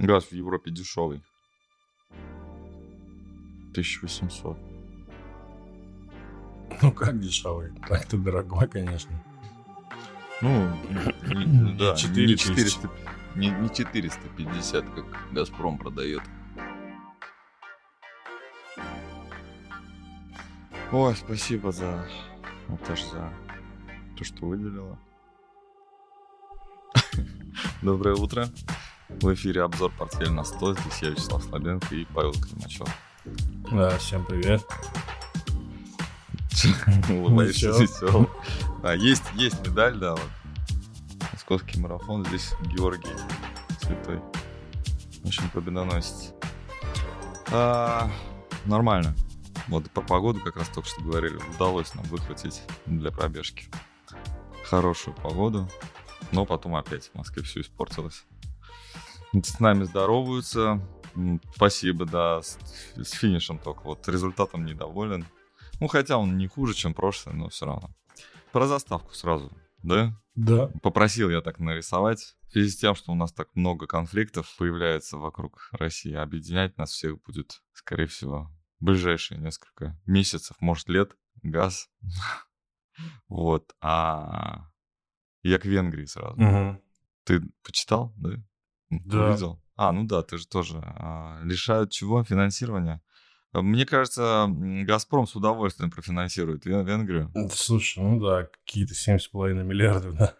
Газ 0.00 0.24
в 0.24 0.32
Европе 0.32 0.70
дешевый. 0.70 1.22
1800. 3.72 4.56
Ну 6.80 6.92
как 6.92 7.20
дешевый? 7.20 7.72
Так-то 7.86 8.16
дорогой, 8.16 8.66
конечно. 8.66 9.12
Ну, 10.40 10.74
не- 11.34 11.76
да, 11.76 11.92
не 11.92 11.98
4 11.98 12.36
400, 12.38 12.90
не, 13.36 13.50
не 13.50 13.68
450, 13.68 14.84
как 14.94 15.04
Газпром 15.32 15.76
продает. 15.76 16.22
Ой, 20.92 21.14
спасибо 21.14 21.72
за 21.72 22.08
Наташ, 22.68 23.04
за 23.04 23.30
то, 24.16 24.24
что 24.24 24.46
выделила. 24.46 24.98
Доброе 27.82 28.14
утро. 28.14 28.48
В 29.20 29.34
эфире 29.34 29.62
обзор 29.62 29.92
«Портфель 29.98 30.30
на 30.30 30.40
100». 30.42 30.80
Здесь 30.80 31.02
я, 31.02 31.10
Вячеслав 31.10 31.42
Слабенко 31.44 31.94
и 31.94 32.04
Павел 32.06 32.32
Климачев. 32.32 32.88
Да, 33.70 33.98
всем 33.98 34.24
привет. 34.24 34.62
Улыбаешься 37.10 37.70
весело. 37.70 38.28
А, 38.82 38.94
есть, 38.94 39.24
есть 39.34 39.66
медаль, 39.66 39.98
да, 39.98 40.12
вот. 40.12 40.30
Московский 41.32 41.80
марафон. 41.80 42.24
Здесь 42.26 42.54
Георгий 42.74 43.10
Святой. 43.80 44.20
Общем, 45.24 45.50
победоносец. 45.50 46.32
А, 47.52 48.10
нормально. 48.64 49.14
Вот 49.68 49.90
про 49.90 50.02
погоду 50.02 50.40
как 50.40 50.56
раз 50.56 50.68
только 50.68 50.88
что 50.88 51.02
говорили. 51.02 51.38
Удалось 51.54 51.94
нам 51.94 52.04
выхватить 52.06 52.62
для 52.86 53.10
пробежки 53.10 53.68
хорошую 54.70 55.14
погоду. 55.16 55.68
Но 56.32 56.46
потом 56.46 56.76
опять 56.76 57.10
в 57.12 57.14
Москве 57.16 57.42
все 57.42 57.60
испортилось. 57.60 58.24
С 59.32 59.60
нами 59.60 59.84
здороваются. 59.84 60.80
Спасибо, 61.54 62.04
да, 62.04 62.42
с, 62.42 62.58
с 62.96 63.12
финишем 63.12 63.58
только. 63.58 63.82
Вот 63.82 64.08
результатом 64.08 64.64
недоволен. 64.64 65.26
Ну, 65.80 65.88
хотя 65.88 66.18
он 66.18 66.36
не 66.36 66.46
хуже, 66.46 66.74
чем 66.74 66.94
прошлый, 66.94 67.34
но 67.34 67.48
все 67.48 67.66
равно. 67.66 67.90
Про 68.52 68.66
заставку 68.66 69.14
сразу, 69.14 69.50
да? 69.82 70.12
Да. 70.34 70.68
Попросил 70.82 71.30
я 71.30 71.40
так 71.40 71.58
нарисовать. 71.58 72.36
В 72.48 72.52
связи 72.52 72.70
с 72.70 72.76
тем, 72.76 72.94
что 72.94 73.12
у 73.12 73.14
нас 73.14 73.32
так 73.32 73.48
много 73.54 73.86
конфликтов 73.86 74.52
появляется 74.58 75.16
вокруг 75.16 75.68
России, 75.72 76.14
объединять 76.14 76.76
нас 76.76 76.90
всех 76.90 77.22
будет, 77.22 77.62
скорее 77.72 78.06
всего, 78.06 78.50
в 78.80 78.84
ближайшие 78.84 79.40
несколько 79.40 79.96
месяцев, 80.06 80.56
может, 80.60 80.88
лет. 80.88 81.16
Газ. 81.42 81.88
Вот. 83.28 83.74
А 83.80 84.66
я 85.42 85.58
к 85.58 85.64
Венгрии 85.64 86.04
сразу. 86.04 86.36
Ты 87.24 87.40
почитал, 87.62 88.12
да? 88.18 88.32
Да. 88.90 89.30
Увидел? 89.30 89.62
А, 89.76 89.92
ну 89.92 90.04
да, 90.04 90.22
ты 90.22 90.36
же 90.38 90.46
тоже. 90.46 90.78
А, 90.82 91.40
лишают 91.42 91.90
чего? 91.92 92.22
Финансирования? 92.24 93.00
А, 93.52 93.62
Мне 93.62 93.86
кажется, 93.86 94.46
Газпром 94.48 95.26
с 95.26 95.34
удовольствием 95.36 95.90
профинансирует 95.90 96.66
Вен- 96.66 96.84
Венгрию. 96.84 97.32
Слушай, 97.52 98.02
ну 98.02 98.20
да, 98.20 98.44
какие-то 98.44 98.94
7,5 98.94 99.62
миллиардов, 99.64 100.14
да. 100.18 100.34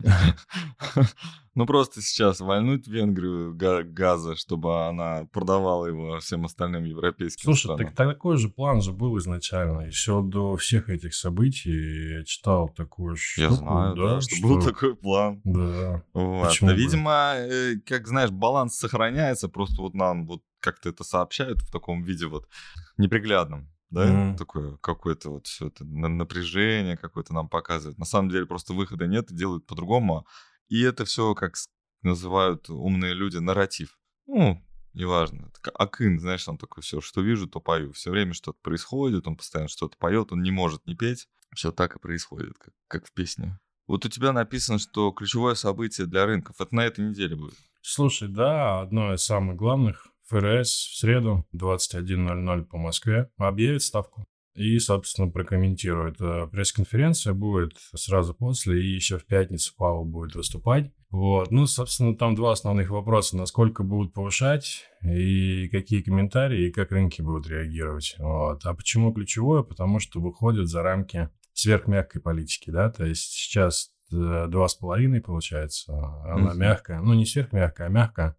Ну 1.56 1.66
просто 1.66 2.02
сейчас 2.02 2.40
вольнуть 2.40 2.88
Венгрию 2.88 3.54
га- 3.54 3.84
газа, 3.84 4.34
чтобы 4.34 4.88
она 4.88 5.28
продавала 5.32 5.86
его 5.86 6.18
всем 6.18 6.44
остальным 6.46 6.82
европейским 6.82 7.44
Слушай, 7.44 7.66
странам. 7.76 7.86
так 7.86 7.94
такой 7.94 8.38
же 8.38 8.48
план 8.48 8.82
же 8.82 8.92
был 8.92 9.16
изначально. 9.18 9.82
Еще 9.82 10.20
до 10.20 10.56
всех 10.56 10.88
этих 10.88 11.14
событий 11.14 12.16
я 12.16 12.24
читал 12.24 12.68
такую 12.70 13.14
Я 13.36 13.50
штуку, 13.50 13.54
знаю, 13.54 13.94
да, 13.94 14.20
что, 14.20 14.42
был 14.42 14.62
такой 14.62 14.96
план. 14.96 15.40
Да. 15.44 16.02
Вот. 16.12 16.48
Почему 16.48 16.70
Да, 16.70 16.74
видимо, 16.76 17.34
э, 17.36 17.76
как 17.86 18.08
знаешь, 18.08 18.30
баланс 18.32 18.76
сохраняется, 18.76 19.48
просто 19.48 19.80
вот 19.80 19.94
нам 19.94 20.26
вот 20.26 20.42
как-то 20.58 20.88
это 20.88 21.04
сообщают 21.04 21.60
в 21.62 21.70
таком 21.70 22.02
виде 22.02 22.26
вот 22.26 22.48
неприглядном. 22.96 23.70
Да, 23.94 24.06
Мгм. 24.06 24.36
такое 24.36 24.76
какое-то 24.78 25.30
вот 25.30 25.46
все 25.46 25.68
это 25.68 25.84
на- 25.84 26.08
напряжение 26.08 26.96
какое-то 26.96 27.32
нам 27.32 27.48
показывает. 27.48 27.96
На 27.96 28.04
самом 28.04 28.28
деле 28.28 28.44
просто 28.44 28.72
выхода 28.74 29.06
нет 29.06 29.32
делают 29.32 29.66
по-другому. 29.66 30.26
И 30.68 30.82
это 30.82 31.04
все, 31.04 31.34
как 31.34 31.54
называют 32.02 32.68
умные 32.70 33.14
люди, 33.14 33.36
нарратив. 33.36 33.96
Ну, 34.26 34.60
неважно. 34.94 35.52
Акын, 35.74 36.18
знаешь, 36.18 36.48
он 36.48 36.58
такой, 36.58 36.82
все, 36.82 37.00
что 37.00 37.20
вижу, 37.20 37.46
то 37.46 37.60
пою. 37.60 37.92
Все 37.92 38.10
время 38.10 38.34
что-то 38.34 38.58
происходит, 38.62 39.28
он 39.28 39.36
постоянно 39.36 39.68
что-то 39.68 39.96
поет, 39.96 40.32
он 40.32 40.42
не 40.42 40.50
может 40.50 40.84
не 40.86 40.96
петь. 40.96 41.28
Все 41.54 41.70
так 41.70 41.94
и 41.94 42.00
происходит, 42.00 42.58
как, 42.58 42.74
как 42.88 43.06
в 43.06 43.12
песне. 43.12 43.60
Вот 43.86 44.04
у 44.04 44.08
тебя 44.08 44.32
написано, 44.32 44.78
что 44.80 45.12
ключевое 45.12 45.54
событие 45.54 46.08
для 46.08 46.26
рынков. 46.26 46.60
Это 46.60 46.74
на 46.74 46.84
этой 46.84 47.08
неделе 47.08 47.36
будет. 47.36 47.54
Слушай, 47.80 48.28
да, 48.28 48.80
одно 48.80 49.14
из 49.14 49.22
самых 49.24 49.54
главных. 49.56 50.08
ФРС 50.28 50.70
в 50.70 50.98
среду 50.98 51.46
21.00 51.54 52.64
по 52.64 52.78
Москве 52.78 53.30
объявит 53.36 53.82
ставку. 53.82 54.24
И, 54.54 54.78
собственно, 54.78 55.28
прокомментирует. 55.28 56.20
Э, 56.20 56.46
Пресс-конференция 56.46 57.34
будет 57.34 57.72
сразу 57.96 58.34
после, 58.34 58.80
и 58.80 58.94
еще 58.94 59.18
в 59.18 59.26
пятницу 59.26 59.74
Павел 59.76 60.04
будет 60.04 60.36
выступать. 60.36 60.92
Вот. 61.10 61.50
Ну, 61.50 61.66
собственно, 61.66 62.16
там 62.16 62.36
два 62.36 62.52
основных 62.52 62.90
вопроса. 62.90 63.36
Насколько 63.36 63.82
будут 63.82 64.12
повышать, 64.12 64.84
и 65.02 65.68
какие 65.70 66.02
комментарии, 66.02 66.68
и 66.68 66.70
как 66.70 66.92
рынки 66.92 67.20
будут 67.20 67.48
реагировать. 67.48 68.14
Вот. 68.18 68.64
А 68.64 68.74
почему 68.74 69.12
ключевое? 69.12 69.64
Потому 69.64 69.98
что 69.98 70.20
выходит 70.20 70.68
за 70.68 70.82
рамки 70.82 71.30
сверхмягкой 71.52 72.20
политики, 72.20 72.70
да, 72.70 72.90
то 72.90 73.04
есть 73.04 73.30
сейчас 73.32 73.90
э, 74.12 74.46
два 74.48 74.66
с 74.68 74.74
половиной 74.74 75.20
получается, 75.20 75.92
она 76.24 76.50
Мгм. 76.50 76.58
мягкая, 76.58 77.00
ну 77.00 77.14
не 77.14 77.26
сверхмягкая, 77.26 77.86
а 77.86 77.90
мягкая, 77.90 78.36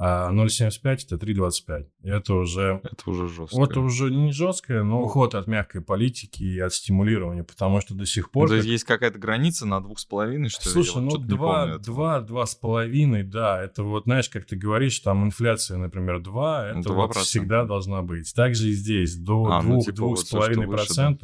а 0.00 0.30
0,75 0.32 0.98
это 1.10 1.16
3,25. 1.16 1.86
Это 2.04 2.34
уже 2.34 2.80
Это 2.84 3.10
уже 3.10 3.26
жестко. 3.28 3.56
вот 3.56 3.76
уже 3.76 4.10
не 4.10 4.32
жесткое, 4.32 4.82
но 4.84 5.02
уход 5.02 5.34
от 5.34 5.46
мягкой 5.48 5.80
политики 5.80 6.42
и 6.44 6.60
от 6.60 6.72
стимулирования, 6.72 7.42
потому 7.42 7.80
что 7.80 7.94
до 7.94 8.06
сих 8.06 8.30
пор... 8.30 8.48
То 8.48 8.54
есть 8.54 8.66
как- 8.66 8.72
есть 8.72 8.84
какая-то 8.84 9.18
граница 9.18 9.66
на 9.66 9.80
двух 9.80 9.98
с 9.98 10.04
половиной, 10.04 10.48
что 10.50 10.68
ли? 10.68 10.72
Слушай, 10.72 10.88
Я 10.88 10.94
вот 10.94 11.02
ну 11.04 11.10
что-то 11.10 11.24
не 11.24 11.28
два, 11.36 11.58
помню 11.60 11.74
этого. 11.76 11.84
два, 11.96 12.20
два 12.20 12.46
с 12.46 12.54
половиной, 12.54 13.22
да, 13.24 13.62
это 13.62 13.82
вот, 13.82 14.04
знаешь, 14.04 14.28
как 14.28 14.44
ты 14.44 14.56
говоришь, 14.56 14.98
там 15.00 15.24
инфляция, 15.24 15.78
например, 15.78 16.20
2, 16.22 16.68
это 16.68 16.80
Два 16.82 16.94
вот 16.94 17.06
процента. 17.06 17.26
всегда 17.28 17.64
должна 17.64 18.02
быть. 18.02 18.32
Также 18.34 18.68
и 18.68 18.72
здесь 18.72 19.16
до 19.16 19.46
А, 19.50 19.62
ну, 19.62 19.70
двух, 19.72 19.84
типа 19.86 19.96
двух 19.96 20.18
вот 20.18 20.30
половиной 20.30 20.66
выше, 20.66 20.94
да? 20.94 21.16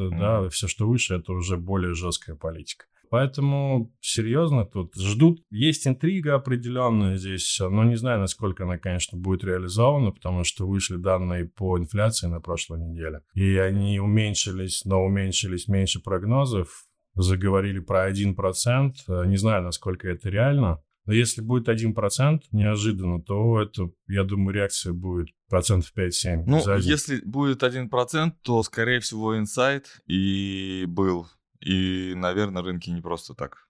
да, 0.43 0.49
все, 0.49 0.67
что 0.69 0.87
выше, 0.89 1.15
это 1.15 1.33
уже 1.33 1.57
более 1.57 1.95
жесткая 1.95 2.35
политика. 2.37 2.87
Поэтому 3.15 3.95
серьезно 4.01 4.65
тут 4.65 4.97
ждут. 4.97 5.41
Есть 5.49 5.87
интрига 5.87 6.35
определенная 6.35 7.17
здесь, 7.17 7.61
но 7.61 7.85
не 7.85 7.95
знаю, 7.95 8.19
насколько 8.19 8.65
она, 8.65 8.77
конечно, 8.77 9.17
будет 9.17 9.45
реализована, 9.45 10.11
потому 10.11 10.43
что 10.43 10.67
вышли 10.67 10.97
данные 10.97 11.45
по 11.45 11.79
инфляции 11.79 12.27
на 12.27 12.41
прошлой 12.41 12.81
неделе. 12.81 13.21
И 13.35 13.57
они 13.57 14.01
уменьшились, 14.01 14.85
но 14.85 15.05
уменьшились 15.05 15.69
меньше 15.69 16.01
прогнозов. 16.01 16.87
Заговорили 17.15 17.79
про 17.79 18.11
1%. 18.11 18.95
Э, 19.07 19.27
Не 19.27 19.37
знаю, 19.37 19.63
насколько 19.63 20.09
это 20.09 20.29
реально. 20.29 20.83
Но 21.07 21.13
если 21.13 21.41
будет 21.41 21.69
1% 21.69 22.41
неожиданно, 22.51 23.23
то 23.23 23.63
это, 23.63 23.93
я 24.09 24.25
думаю, 24.25 24.57
реакция 24.57 24.93
будет 24.93 25.29
процентов 25.49 25.93
5-7. 25.97 26.43
Ну, 26.49 26.79
если 26.79 27.21
будет 27.25 27.63
1%, 27.63 28.33
то, 28.43 28.61
скорее 28.65 28.99
всего, 28.99 29.39
инсайт 29.39 30.01
и 30.09 30.85
был. 30.89 31.29
И, 31.65 32.13
наверное, 32.15 32.63
рынки 32.63 32.91
не 32.91 33.01
просто 33.01 33.35
так 33.35 33.69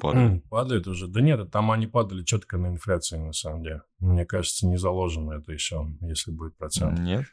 падают. 0.00 0.32
М, 0.32 0.40
Падает 0.42 0.86
уже. 0.86 1.06
Да 1.08 1.20
нет, 1.20 1.50
там 1.50 1.70
они 1.70 1.86
падали 1.86 2.22
четко 2.22 2.58
на 2.58 2.66
инфляции, 2.68 3.16
на 3.16 3.32
самом 3.32 3.62
деле. 3.62 3.82
Мне 3.98 4.26
кажется, 4.26 4.66
не 4.66 4.76
заложено 4.76 5.32
это 5.32 5.52
еще, 5.52 5.86
если 6.02 6.32
будет 6.32 6.56
процент. 6.56 6.98
Нет. 6.98 7.24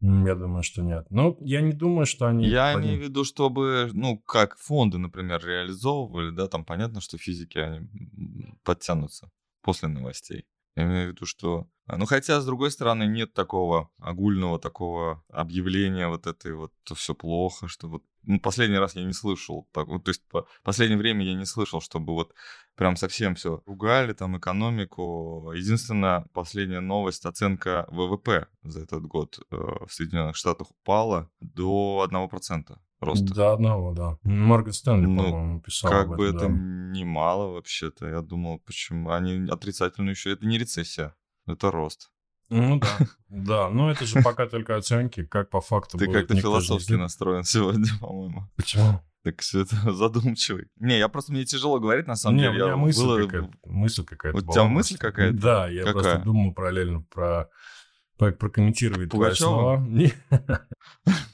Я 0.00 0.34
думаю, 0.34 0.62
что 0.62 0.82
нет. 0.82 1.06
Ну, 1.10 1.36
я 1.40 1.62
не 1.62 1.72
думаю, 1.72 2.06
что 2.06 2.26
они... 2.26 2.46
Я 2.46 2.74
поднимут. 2.74 2.86
имею 2.86 3.00
в 3.00 3.08
виду, 3.08 3.24
чтобы, 3.24 3.90
ну, 3.92 4.18
как 4.18 4.56
фонды, 4.58 4.98
например, 4.98 5.44
реализовывали, 5.44 6.30
да, 6.30 6.48
там 6.48 6.64
понятно, 6.64 7.00
что 7.00 7.16
физики, 7.18 7.58
они 7.58 7.88
подтянутся 8.62 9.30
после 9.62 9.88
новостей. 9.88 10.44
Я 10.76 10.84
имею 10.84 11.08
в 11.08 11.12
виду, 11.12 11.26
что... 11.26 11.66
а, 11.86 11.96
Ну, 11.96 12.04
хотя, 12.04 12.40
с 12.40 12.44
другой 12.44 12.70
стороны, 12.70 13.04
нет 13.04 13.32
такого 13.32 13.90
огульного 13.98 14.58
такого 14.58 15.24
объявления 15.30 16.08
вот 16.08 16.26
этой 16.26 16.54
вот, 16.54 16.72
все 16.94 17.14
плохо, 17.14 17.66
что 17.66 17.88
вот... 17.88 18.02
Ну, 18.24 18.40
последний 18.40 18.76
раз 18.76 18.94
я 18.96 19.04
не 19.04 19.12
слышал, 19.12 19.68
так, 19.72 19.86
вот, 19.86 20.04
то 20.04 20.10
есть 20.10 20.22
по 20.28 20.46
последнее 20.64 20.98
время 20.98 21.24
я 21.24 21.34
не 21.34 21.46
слышал, 21.46 21.80
чтобы 21.80 22.12
вот 22.12 22.34
прям 22.74 22.96
совсем 22.96 23.36
все 23.36 23.62
ругали, 23.66 24.12
там, 24.12 24.36
экономику. 24.36 25.52
Единственная 25.54 26.26
последняя 26.32 26.80
новость, 26.80 27.24
оценка 27.24 27.86
ВВП 27.88 28.48
за 28.62 28.80
этот 28.80 29.06
год 29.06 29.38
э, 29.50 29.56
в 29.56 29.88
Соединенных 29.92 30.36
Штатах 30.36 30.70
упала 30.72 31.30
до 31.40 32.06
1% 32.10 32.76
роста. 33.00 33.34
До 33.34 33.52
одного, 33.52 33.92
да. 33.92 34.18
Морган 34.22 34.72
Стэнли, 34.72 35.06
Ну, 35.06 35.16
по-моему, 35.22 35.60
писал 35.60 35.90
Как 35.90 36.06
об 36.08 36.16
бы 36.16 36.26
этом, 36.26 36.36
это 36.36 36.46
да. 36.48 36.52
немало 36.98 37.52
вообще-то. 37.52 38.06
Я 38.08 38.20
думал, 38.22 38.58
почему 38.60 39.10
они 39.10 39.48
отрицательно 39.50 40.10
еще. 40.10 40.32
Это 40.32 40.46
не 40.46 40.58
рецессия, 40.58 41.14
это 41.46 41.70
рост. 41.70 42.10
Ну 42.48 42.78
да, 42.78 42.88
да. 43.28 43.70
Но 43.70 43.90
это 43.90 44.04
же 44.06 44.22
пока 44.22 44.46
только 44.46 44.76
оценки, 44.76 45.24
как 45.24 45.50
по 45.50 45.60
факту 45.60 45.98
Ты 45.98 46.10
как-то 46.10 46.36
философски 46.36 46.92
настроен 46.92 47.44
сегодня, 47.44 47.86
по-моему. 48.00 48.48
Почему? 48.56 49.00
Так 49.24 49.40
все 49.40 49.62
это 49.62 49.74
задумчивый. 49.92 50.68
Не, 50.76 50.98
я 50.98 51.08
просто, 51.08 51.32
мне 51.32 51.44
тяжело 51.44 51.80
говорить, 51.80 52.06
на 52.06 52.14
самом 52.14 52.36
Не, 52.36 52.42
деле. 52.44 52.52
у 52.52 52.54
меня 52.58 52.66
Я 52.68 52.76
мысль 52.76 53.02
было- 53.02 53.24
какая-то, 53.26 53.50
мысль 53.64 54.04
какая-то 54.04 54.38
У 54.38 54.40
была 54.42 54.52
тебя 54.52 54.62
просто. 54.62 54.74
мысль 54.74 54.96
какая-то? 54.98 55.36
Да, 55.36 55.68
я 55.68 55.82
просто 55.82 56.10
Какая? 56.10 56.24
думал 56.24 56.54
параллельно 56.54 57.02
про 57.02 57.48
про- 58.18 58.32
прокомментировать 58.32 59.10
твои 59.10 59.24
Пугачёва? 59.30 59.76
слова. 59.86 59.86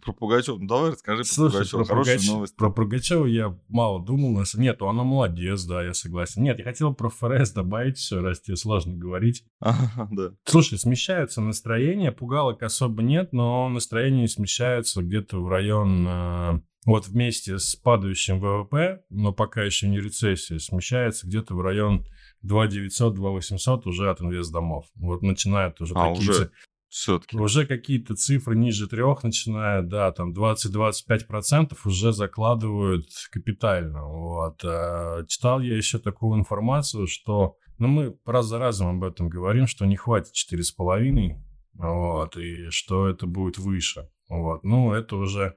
Про 0.04 0.12
Пугачева. 0.12 0.58
Ну, 0.58 0.66
давай 0.66 0.90
расскажи 0.90 1.22
про 1.22 1.28
Слушай, 1.32 1.52
Пугачева. 1.52 1.78
про, 1.84 1.86
Хорошая 1.94 2.16
Пугач- 2.18 2.26
новость. 2.28 2.56
про 2.56 2.70
Пугачева 2.70 3.26
я 3.26 3.58
мало 3.68 4.04
думал. 4.04 4.32
на 4.32 4.44
Нет, 4.60 4.82
она 4.82 5.04
молодец, 5.04 5.62
да, 5.64 5.82
я 5.84 5.94
согласен. 5.94 6.42
Нет, 6.42 6.58
я 6.58 6.64
хотел 6.64 6.92
про 6.94 7.08
ФРС 7.08 7.52
добавить 7.52 7.98
все, 7.98 8.20
раз 8.20 8.40
тебе 8.40 8.56
сложно 8.56 8.94
говорить. 8.96 9.44
Ага, 9.60 10.08
да. 10.10 10.32
Слушай, 10.44 10.78
смещаются 10.78 11.40
настроения, 11.40 12.10
пугалок 12.12 12.62
особо 12.62 13.02
нет, 13.02 13.32
но 13.32 13.68
настроения 13.68 14.26
смещаются 14.28 15.02
где-то 15.02 15.38
в 15.40 15.48
район, 15.48 16.04
э, 16.08 16.60
вот 16.84 17.06
вместе 17.06 17.58
с 17.60 17.76
падающим 17.76 18.40
ВВП, 18.40 19.04
но 19.08 19.32
пока 19.32 19.62
еще 19.62 19.88
не 19.88 20.00
рецессия, 20.00 20.58
смещается 20.58 21.28
где-то 21.28 21.54
в 21.54 21.60
район 21.60 22.04
2900-2800 22.44 23.82
уже 23.84 24.10
от 24.10 24.20
инвестдомов. 24.20 24.86
Вот 24.96 25.22
начинают 25.22 25.80
уже 25.80 25.94
А, 25.94 26.12
такие 26.12 26.30
уже? 26.30 26.50
Все-таки. 26.92 27.38
уже 27.38 27.64
какие-то 27.66 28.14
цифры 28.16 28.54
ниже 28.54 28.86
трех 28.86 29.22
начинают, 29.22 29.88
да, 29.88 30.12
там 30.12 30.34
20-25% 30.34 31.74
уже 31.86 32.12
закладывают 32.12 33.06
капитально. 33.30 34.04
Вот. 34.04 34.62
А 34.62 35.24
читал 35.26 35.60
я 35.60 35.74
еще 35.74 35.98
такую 35.98 36.38
информацию, 36.38 37.06
что, 37.06 37.56
ну, 37.78 37.88
мы 37.88 38.18
раз 38.26 38.44
за 38.44 38.58
разом 38.58 38.88
об 38.88 39.04
этом 39.04 39.30
говорим, 39.30 39.66
что 39.66 39.86
не 39.86 39.96
хватит 39.96 40.34
4,5, 40.34 41.40
вот, 41.74 42.36
и 42.36 42.68
что 42.68 43.08
это 43.08 43.26
будет 43.26 43.56
выше. 43.56 44.10
Вот. 44.28 44.62
Ну, 44.62 44.92
это 44.92 45.16
уже 45.16 45.56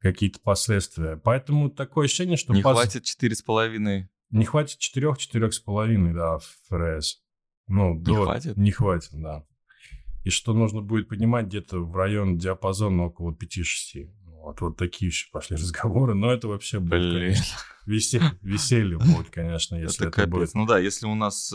какие-то 0.00 0.40
последствия. 0.40 1.16
Поэтому 1.16 1.70
такое 1.70 2.04
ощущение, 2.04 2.36
что... 2.36 2.52
Не 2.52 2.60
пос- 2.60 2.74
хватит 2.74 3.04
четыре 3.04 3.34
с 3.34 3.40
половиной. 3.40 4.10
Не 4.28 4.44
хватит 4.44 4.78
4-4,5, 4.78 6.12
да, 6.12 6.36
в 6.36 6.44
ФРС. 6.68 7.22
Ну, 7.66 7.94
Не 7.94 8.02
до- 8.02 8.24
хватит? 8.24 8.56
Не 8.58 8.70
хватит, 8.72 9.10
да. 9.14 9.46
И 10.26 10.30
что 10.30 10.52
нужно 10.54 10.80
будет 10.82 11.08
поднимать 11.08 11.46
где-то 11.46 11.78
в 11.78 11.94
район 11.96 12.36
диапазона 12.36 13.04
около 13.04 13.30
5-6. 13.32 14.10
Вот, 14.24 14.60
вот 14.60 14.76
такие 14.76 15.06
еще 15.08 15.28
пошли 15.30 15.56
разговоры, 15.62 16.14
но 16.14 16.32
это 16.32 16.48
вообще 16.48 16.80
будет, 16.80 16.90
Блин. 17.00 17.12
конечно, 17.34 17.56
веселье, 17.86 18.38
веселье 18.42 18.98
будет, 18.98 19.30
конечно, 19.30 19.76
если 19.76 20.06
Это 20.06 20.08
это, 20.08 20.16
капец. 20.22 20.30
будет. 20.32 20.54
Ну 20.54 20.66
да, 20.66 20.78
если 20.80 21.06
у 21.06 21.14
нас 21.14 21.52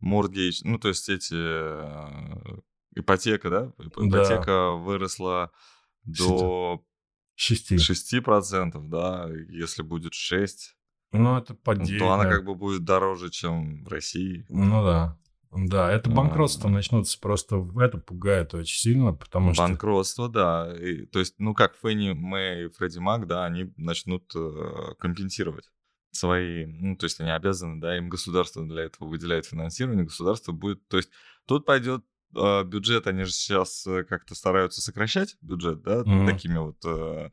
моргейдж, 0.00 0.62
ну 0.64 0.78
то 0.78 0.88
есть 0.88 1.08
эти 1.08 1.34
э, 1.36 2.58
ипотека, 2.96 3.50
да? 3.50 3.72
Ип- 3.78 3.94
Да. 4.10 4.18
Ипотека 4.24 4.70
выросла 4.72 5.52
до 6.04 6.82
6. 7.36 7.72
6%, 7.72 8.88
да, 8.88 9.28
если 9.48 9.82
будет 9.82 10.14
6, 10.14 10.76
Ну, 11.12 11.38
это 11.38 11.54
падение. 11.54 11.98
то 12.00 12.10
она 12.12 12.24
как 12.28 12.44
бы 12.44 12.54
будет 12.56 12.84
дороже, 12.84 13.30
чем 13.30 13.84
в 13.84 13.88
России. 13.88 14.44
Ну 14.48 14.82
да. 14.84 15.16
Да, 15.54 15.90
это 15.90 16.10
А. 16.10 16.14
банкротство 16.14 16.68
начнутся 16.68 17.18
просто, 17.20 17.66
это 17.80 17.98
пугает 17.98 18.54
очень 18.54 18.78
сильно, 18.78 19.12
потому 19.12 19.52
что... 19.52 19.62
Банкротство, 19.62 20.28
да. 20.28 20.74
И, 20.78 21.04
то 21.06 21.18
есть, 21.18 21.34
ну 21.38 21.54
как 21.54 21.76
Фенни 21.82 22.12
Мэй 22.12 22.66
и 22.66 22.68
Фредди 22.70 22.98
Мак, 22.98 23.26
да, 23.26 23.44
они 23.44 23.72
начнут 23.76 24.30
э, 24.34 24.94
компенсировать 24.98 25.70
свои, 26.10 26.66
ну 26.66 26.96
то 26.96 27.04
есть 27.04 27.20
они 27.20 27.30
обязаны, 27.30 27.80
да, 27.80 27.96
им 27.96 28.08
государство 28.08 28.64
для 28.66 28.84
этого 28.84 29.08
выделяет 29.08 29.46
финансирование, 29.46 30.04
государство 30.04 30.52
будет, 30.52 30.86
то 30.88 30.96
есть 30.98 31.10
тут 31.46 31.64
пойдет 31.66 32.04
э, 32.34 32.64
бюджет, 32.64 33.06
они 33.06 33.24
же 33.24 33.32
сейчас 33.32 33.86
э, 33.86 34.04
как-то 34.04 34.34
стараются 34.34 34.80
сокращать 34.80 35.36
бюджет, 35.40 35.82
да, 35.82 36.02
Мгм. 36.04 36.26
такими 36.26 36.58
вот 36.58 36.76
э, 36.84 37.30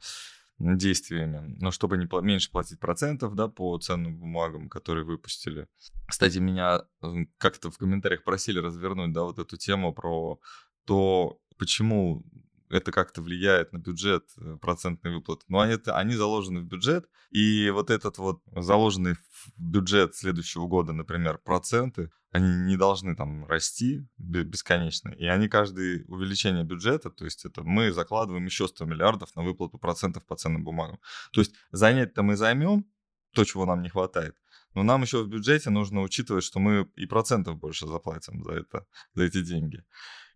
действиями, 0.59 1.55
но 1.59 1.71
чтобы 1.71 1.97
не 1.97 2.07
меньше 2.21 2.51
платить 2.51 2.79
процентов, 2.79 3.35
да, 3.35 3.47
по 3.47 3.77
ценным 3.79 4.17
бумагам, 4.17 4.69
которые 4.69 5.05
выпустили. 5.05 5.67
Кстати, 6.07 6.37
меня 6.39 6.83
э, 7.01 7.07
как-то 7.37 7.71
в 7.71 7.77
комментариях 7.77 8.23
просили 8.23 8.59
развернуть, 8.59 9.13
да, 9.13 9.23
вот 9.23 9.39
эту 9.39 9.57
тему 9.57 9.93
про 9.93 10.39
то, 10.85 11.39
почему 11.57 12.25
это 12.69 12.91
как-то 12.91 13.21
влияет 13.21 13.73
на 13.73 13.79
бюджет 13.79 14.25
э, 14.37 14.57
процентные 14.61 15.15
выплаты. 15.15 15.43
Но 15.47 15.59
они, 15.59 15.73
это- 15.73 15.97
они 15.97 16.15
заложены 16.15 16.61
в 16.61 16.65
бюджет, 16.65 17.09
и 17.31 17.69
вот 17.71 17.89
этот 17.89 18.17
вот 18.17 18.41
заложенный 18.55 19.15
в 19.15 19.51
бюджет 19.57 20.15
следующего 20.15 20.67
года, 20.67 20.93
например, 20.93 21.39
проценты, 21.39 22.11
они 22.31 22.47
не 22.67 22.77
должны 22.77 23.15
там 23.15 23.45
расти 23.45 24.07
бе- 24.17 24.43
бесконечно. 24.43 25.09
И 25.09 25.25
они 25.25 25.47
каждое 25.47 26.05
увеличение 26.07 26.63
бюджета, 26.63 27.09
то 27.09 27.25
есть 27.25 27.43
это 27.45 27.63
мы 27.63 27.91
закладываем 27.91 28.45
еще 28.45 28.67
100 28.67 28.85
миллиардов 28.85 29.35
на 29.35 29.41
выплату 29.43 29.79
процентов 29.79 30.25
по 30.27 30.35
ценным 30.35 30.63
бумагам. 30.63 30.99
То 31.31 31.41
есть 31.41 31.53
занять-то 31.71 32.21
мы 32.21 32.35
займем 32.35 32.85
то, 33.33 33.43
чего 33.45 33.65
нам 33.65 33.81
не 33.81 33.89
хватает, 33.89 34.35
но 34.75 34.83
нам 34.83 35.01
еще 35.01 35.23
в 35.23 35.27
бюджете 35.27 35.71
нужно 35.71 36.01
учитывать, 36.01 36.43
что 36.43 36.59
мы 36.59 36.87
и 36.95 37.07
процентов 37.07 37.57
больше 37.57 37.87
заплатим 37.87 38.43
за 38.43 38.51
это, 38.53 38.85
за 39.15 39.23
эти 39.23 39.41
деньги. 39.43 39.83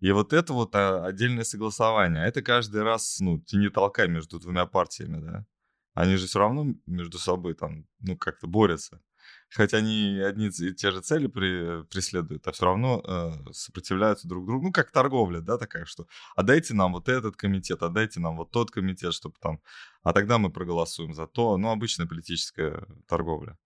И 0.03 0.11
вот 0.11 0.33
это 0.33 0.51
вот 0.51 0.75
а, 0.75 1.05
отдельное 1.05 1.45
согласование. 1.45 2.23
А 2.23 2.27
Это 2.27 2.41
каждый 2.41 2.83
раз, 2.83 3.21
ну, 3.21 3.39
тяни 3.39 3.69
толкай 3.69 4.09
между 4.09 4.37
двумя 4.37 4.65
партиями, 4.65 5.21
да. 5.21 5.45
Они 5.93 6.17
же 6.17 6.27
все 6.27 6.39
равно 6.39 6.75
между 6.85 7.17
собой 7.19 7.53
там, 7.53 7.85
ну, 8.01 8.17
как-то 8.17 8.47
борются. 8.47 9.01
Хотя 9.49 9.77
они 9.77 10.19
одни 10.19 10.47
и 10.47 10.73
те 10.73 10.91
же 10.91 10.99
цели 10.99 11.27
при- 11.27 11.83
преследуют, 11.85 12.45
а 12.47 12.51
все 12.51 12.65
равно 12.65 13.01
э, 13.07 13.53
сопротивляются 13.53 14.27
друг 14.27 14.45
другу. 14.45 14.65
Ну, 14.65 14.71
как 14.73 14.91
торговля, 14.91 15.39
да, 15.39 15.57
такая, 15.57 15.85
что 15.85 16.05
отдайте 16.35 16.73
нам 16.73 16.91
вот 16.91 17.07
этот 17.07 17.37
комитет, 17.37 17.81
отдайте 17.81 18.19
нам 18.19 18.35
вот 18.35 18.51
тот 18.51 18.71
комитет, 18.71 19.13
чтобы 19.13 19.35
там... 19.39 19.61
А 20.03 20.11
тогда 20.11 20.37
мы 20.37 20.51
проголосуем 20.51 21.13
за 21.13 21.27
то. 21.27 21.55
Ну, 21.57 21.69
обычная 21.69 22.07
политическая 22.07 22.85
торговля. 23.07 23.57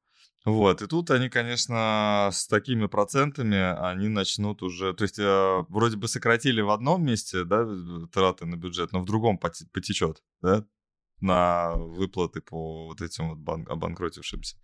Вот, 0.47 0.81
и 0.81 0.87
тут 0.87 1.11
они, 1.11 1.27
конечно, 1.29 2.29
с 2.31 2.47
такими 2.47 2.85
процентами, 2.87 3.57
они 3.91 4.07
начнут 4.07 4.63
уже, 4.63 4.93
то 4.93 5.03
есть 5.03 5.19
э, 5.19 5.65
вроде 5.67 5.97
бы 5.97 6.07
сократили 6.07 6.61
в 6.61 6.69
одном 6.69 7.03
месте, 7.03 7.43
да, 7.43 7.67
траты 8.13 8.45
на 8.45 8.55
бюджет, 8.55 8.93
но 8.93 9.01
в 9.01 9.05
другом 9.05 9.37
поте- 9.37 9.67
потечет, 9.73 10.23
да, 10.41 10.63
на 11.19 11.73
выплаты 11.75 12.39
по 12.39 12.85
вот 12.87 13.01
этим 13.01 13.29
вот 13.31 13.39
бан- 13.39 13.67
обанкротившимся. 13.67 14.55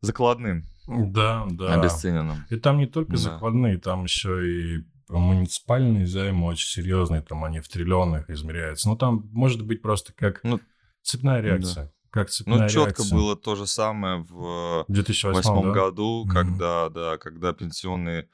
Закладным, 0.00 0.62
Да, 0.88 1.46
да. 1.50 1.74
обесцененным. 1.74 2.46
И 2.48 2.56
там 2.56 2.78
не 2.78 2.86
только 2.86 3.12
Да. 3.12 3.18
закладные, 3.18 3.76
там 3.76 4.04
еще 4.04 4.78
и 4.78 4.84
муниципальные 5.08 6.06
займы 6.06 6.46
очень 6.46 6.68
серьезные, 6.68 7.20
там 7.20 7.44
они 7.44 7.60
в 7.60 7.68
триллионах 7.68 8.30
измеряются. 8.30 8.88
Ну, 8.88 8.96
там 8.96 9.28
может 9.32 9.62
быть 9.66 9.82
просто 9.82 10.14
как 10.14 10.42
Ну, 10.44 10.60
цепная 11.02 11.42
да. 11.42 11.92
Как 12.16 12.30
цепная 12.30 12.60
Ну, 12.62 12.68
четко 12.68 13.02
реакция. 13.02 13.10
было 13.18 13.36
то 13.36 13.54
же 13.56 13.66
самое 13.66 14.16
в 14.22 14.84
В 14.84 14.86
2008 14.88 15.34
восьмом 15.36 15.66
да? 15.66 15.72
году, 15.72 16.24
Мгм. 16.24 16.32
когда, 16.34 16.88
да, 16.88 17.18
когда 17.18 17.52
пенсионные 17.52 18.30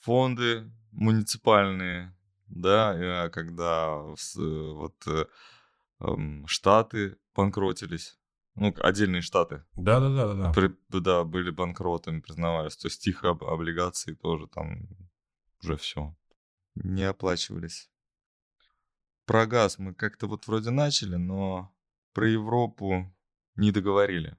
фонды 0.00 0.68
муниципальные, 0.90 2.12
да, 2.48 3.26
э, 3.26 3.30
когда 3.30 4.02
э, 4.36 4.72
вот 4.74 4.96
э, 5.06 5.26
штаты 6.46 7.18
банкротились, 7.36 8.18
ну, 8.56 8.74
отдельные 8.80 9.22
штаты, 9.22 9.62
Да-да-да. 9.76 10.34
да. 10.34 10.52
при- 10.52 10.76
да, 11.00 11.22
были 11.22 11.50
банкротами, 11.50 12.18
признавались, 12.20 12.76
то 12.76 12.88
есть 12.88 13.06
их 13.06 13.22
об- 13.22 13.44
облигации 13.44 14.14
тоже 14.14 14.48
там 14.48 14.88
уже 15.62 15.76
все 15.76 16.16
не 16.74 17.04
оплачивались. 17.04 17.90
Про 19.24 19.46
газ 19.46 19.78
мы 19.78 19.94
как-то 19.94 20.26
вот 20.26 20.48
вроде 20.48 20.70
начали, 20.70 21.14
но 21.14 21.72
про 22.12 22.28
Европу 22.28 23.14
не 23.56 23.72
договорили 23.72 24.36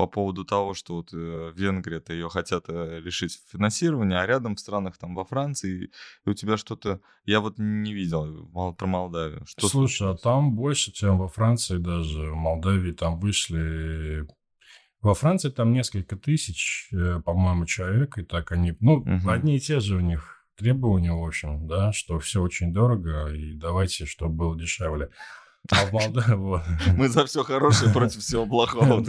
по 0.00 0.06
поводу 0.06 0.44
того, 0.46 0.72
что 0.72 0.94
вот 0.94 1.10
э, 1.12 1.52
Венгрия-то 1.54 2.14
ее 2.14 2.30
хотят 2.30 2.64
э, 2.68 3.00
лишить 3.00 3.38
финансирования, 3.52 4.18
а 4.18 4.26
рядом 4.26 4.56
в 4.56 4.60
странах, 4.60 4.96
там 4.96 5.14
во 5.14 5.26
Франции, 5.26 5.90
и 6.24 6.30
у 6.30 6.32
тебя 6.32 6.56
что-то, 6.56 7.00
я 7.26 7.40
вот 7.40 7.58
не 7.58 7.92
видел 7.92 8.48
мол- 8.50 8.74
про 8.74 8.86
Молдавию. 8.86 9.44
Что 9.46 9.68
Слушай, 9.68 9.92
а 9.92 10.16
случилось? 10.16 10.20
там 10.22 10.54
больше, 10.54 10.90
чем 10.92 11.18
во 11.18 11.28
Франции 11.28 11.76
даже. 11.76 12.30
В 12.30 12.34
Молдавии 12.34 12.92
там 12.92 13.20
вышли... 13.20 14.26
Во 15.02 15.12
Франции 15.12 15.50
там 15.50 15.72
несколько 15.72 16.16
тысяч, 16.16 16.88
э, 16.92 17.20
по-моему, 17.22 17.66
человек, 17.66 18.16
и 18.16 18.22
так 18.22 18.52
они... 18.52 18.74
Ну, 18.80 19.04
Мгм. 19.04 19.28
одни 19.28 19.56
и 19.56 19.60
те 19.60 19.80
же 19.80 19.96
у 19.96 20.00
них 20.00 20.46
требования, 20.56 21.12
в 21.12 21.22
общем, 21.22 21.66
да, 21.66 21.92
что 21.92 22.18
все 22.18 22.40
очень 22.40 22.72
дорого, 22.72 23.28
и 23.28 23.52
давайте, 23.54 24.06
чтобы 24.06 24.34
было 24.34 24.58
дешевле. 24.58 25.10
А 25.70 25.84
в 25.86 25.92
Молдавии... 25.92 26.60
Мы 26.96 27.08
за 27.08 27.24
все 27.26 27.44
хорошее 27.44 27.92
против 27.94 28.20
всего 28.22 28.46
плохого. 28.46 29.02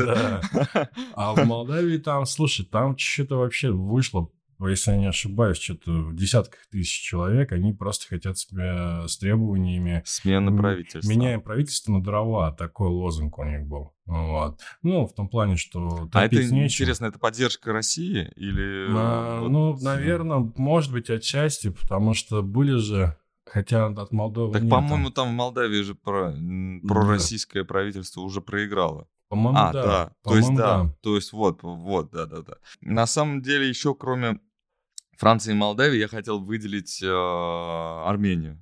А 1.13 1.33
в 1.33 1.45
Молдавии 1.45 1.97
там, 1.97 2.25
слушай, 2.25 2.65
там 2.65 2.97
что-то 2.97 3.37
вообще 3.37 3.71
вышло, 3.71 4.29
если 4.63 4.91
я 4.91 4.97
не 4.97 5.07
ошибаюсь, 5.07 5.57
что-то 5.57 5.91
в 5.91 6.15
десятках 6.15 6.59
тысяч 6.71 7.01
человек, 7.01 7.51
они 7.51 7.73
просто 7.73 8.07
хотят 8.07 8.37
себе 8.37 9.07
с 9.07 9.17
требованиями 9.17 10.03
Смена 10.05 10.49
М, 10.49 10.57
правительства. 10.57 11.09
Меняем 11.09 11.41
правительство 11.41 11.93
на 11.93 12.03
дрова. 12.03 12.51
Такой 12.51 12.89
лозунг 12.89 13.39
у 13.39 13.43
них 13.43 13.65
был. 13.65 13.93
Вот. 14.05 14.59
Ну, 14.83 15.07
в 15.07 15.13
том 15.15 15.29
плане, 15.29 15.55
что 15.55 16.07
А 16.13 16.25
это 16.25 16.35
нечем. 16.35 16.63
интересно, 16.65 17.05
это 17.05 17.17
поддержка 17.17 17.73
России 17.73 18.31
или... 18.35 18.85
А, 18.89 19.39
вот, 19.41 19.49
ну, 19.49 19.77
наверное, 19.81 20.51
может 20.57 20.91
быть, 20.91 21.09
отчасти, 21.09 21.69
потому 21.69 22.13
что 22.13 22.43
были 22.43 22.75
же, 22.77 23.15
хотя 23.51 23.87
от 23.87 24.11
Молдовы 24.11 24.53
Так, 24.53 24.61
нет, 24.63 24.71
по-моему, 24.71 25.09
там 25.09 25.29
в 25.29 25.33
Молдавии 25.33 25.81
же 25.81 25.93
про, 25.95 26.31
м, 26.31 26.79
Да. 26.81 26.93
пророссийское 26.93 27.63
правительство 27.63 28.21
уже 28.21 28.41
проиграло. 28.41 29.07
По-моему, 29.29 29.57
А, 29.59 29.71
да. 29.73 29.83
да. 29.83 30.11
То 30.23 30.35
есть, 30.35 30.47
По-моему, 30.47 30.87
да. 30.89 30.95
То 31.01 31.15
есть, 31.15 31.33
вот, 31.33 31.63
вот, 31.63 32.11
да, 32.11 32.25
да, 32.25 32.41
да. 32.41 32.53
На 32.81 33.05
самом 33.05 33.41
деле, 33.41 33.67
еще 33.67 33.93
кроме 33.93 34.39
Франции 35.17 35.51
и 35.51 35.55
Молдавии, 35.55 35.99
я 35.99 36.07
хотел 36.07 36.39
выделить 36.39 37.01
э, 37.03 37.07
Армению. 38.07 38.61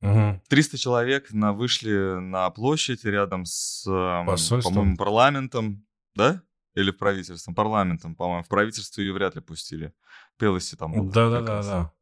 Мгм. 0.00 0.40
300 0.48 0.78
человек 0.78 1.30
на, 1.32 1.52
вышли 1.52 2.18
на 2.20 2.48
площадь 2.50 3.04
рядом 3.04 3.44
с, 3.44 3.84
Посольством? 4.26 4.74
по-моему, 4.74 4.96
парламентом, 4.96 5.84
да? 6.14 6.42
Или 6.74 6.90
правительством? 6.92 7.54
Парламентом, 7.54 8.14
по-моему. 8.14 8.42
В 8.44 8.48
правительство 8.48 9.00
ее 9.02 9.12
вряд 9.12 9.34
ли 9.34 9.40
пустили. 9.42 9.92
Пелоси 10.38 10.76
там 10.76 11.10
Да-да-да, 11.10 11.62
да. 11.62 11.92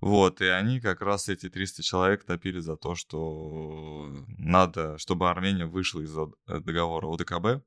Вот, 0.00 0.40
и 0.40 0.46
они 0.46 0.80
как 0.80 1.00
раз 1.00 1.28
эти 1.28 1.48
300 1.48 1.82
человек 1.82 2.24
топили 2.24 2.60
за 2.60 2.76
то, 2.76 2.94
что 2.94 4.14
надо, 4.38 4.96
чтобы 4.98 5.28
Армения 5.28 5.66
вышла 5.66 6.00
из 6.00 6.16
ОД- 6.16 6.36
договора 6.46 7.08
ОДКБ. 7.12 7.64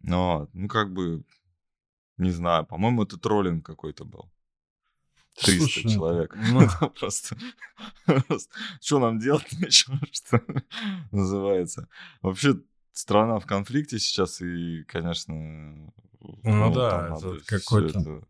Но, 0.00 0.48
ну, 0.52 0.68
как 0.68 0.92
бы, 0.92 1.24
не 2.16 2.30
знаю, 2.30 2.64
по-моему, 2.66 3.02
это 3.02 3.18
троллинг 3.18 3.66
какой-то 3.66 4.04
был. 4.04 4.30
300 5.42 5.58
Слушай, 5.58 5.90
человек. 5.90 6.36
ну, 6.52 6.68
просто... 6.90 7.36
Что 8.80 9.00
нам 9.00 9.18
делать 9.18 9.50
нечего, 9.58 9.98
что 10.12 10.40
называется. 11.10 11.88
Вообще, 12.22 12.60
страна 12.92 13.40
в 13.40 13.46
конфликте 13.46 13.98
сейчас, 13.98 14.40
и, 14.40 14.84
конечно... 14.84 15.92
Ну 16.20 16.72
да, 16.72 17.08
там 17.08 17.14
это 17.16 17.44
какой-то- 17.46 17.98
это- 17.98 18.28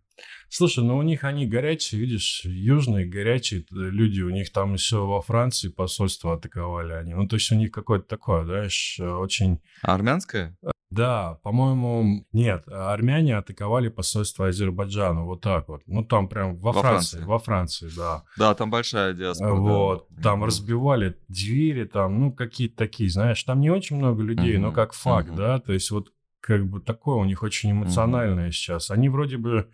Слушай, 0.49 0.85
ну 0.85 0.97
у 0.97 1.03
них 1.03 1.25
они 1.25 1.47
горячие, 1.47 2.01
видишь, 2.01 2.43
южные 2.45 3.07
горячие 3.07 3.65
люди, 3.71 4.21
у 4.21 4.31
них 4.31 4.53
там 4.53 4.75
еще 4.75 4.99
во 4.99 5.21
Франции 5.21 5.69
посольство 5.69 6.35
атаковали 6.35 6.93
они. 6.93 7.15
Ну, 7.15 7.27
то 7.27 7.37
есть 7.37 7.51
у 7.51 7.57
них 7.57 7.73
какое-то 7.73 8.07
такое, 8.07 8.45
знаешь, 8.45 8.97
э, 9.01 9.09
очень... 9.09 9.61
А 9.83 9.95
армянская? 9.95 10.57
Да, 10.91 11.41
по-моему, 11.43 12.25
нет, 12.33 12.65
а 12.69 12.93
армяне 12.93 13.37
атаковали 13.37 13.89
посольство 13.89 14.47
Азербайджана, 14.47 15.25
вот 15.25 15.41
так 15.41 15.69
вот. 15.69 15.83
Ну, 15.87 16.05
там 16.05 16.29
прям 16.29 16.57
во, 16.57 16.71
Во 16.71 16.81
Франции, 16.83 17.17
Франции. 17.17 17.29
во 17.29 17.39
Франции, 17.41 17.91
да. 17.97 18.23
Да, 18.37 18.55
там 18.55 18.71
большая 18.71 19.13
диаспора. 19.13 19.55
да. 19.57 19.61
Вот, 19.61 20.09
там 20.23 20.39
Мгм. 20.39 20.47
разбивали 20.47 21.17
двери, 21.27 21.85
там, 21.85 22.21
ну, 22.21 22.33
какие-то 22.33 22.77
такие, 22.77 23.11
знаешь, 23.11 23.43
там 23.43 23.61
не 23.61 23.71
очень 23.71 23.97
много 23.97 24.23
людей, 24.23 24.57
но 24.59 24.69
Мгм, 24.69 24.75
как 24.77 24.93
факт, 24.93 25.29
мгм. 25.29 25.37
да, 25.37 25.59
то 25.59 25.73
есть 25.73 25.91
вот 25.91 26.13
как 26.39 26.65
бы 26.67 26.81
такое 26.81 27.17
у 27.17 27.25
них 27.25 27.43
очень 27.43 27.73
эмоциональное 27.73 28.53
сейчас. 28.53 28.91
Они 28.91 29.09
вроде 29.09 29.39
бы 29.39 29.71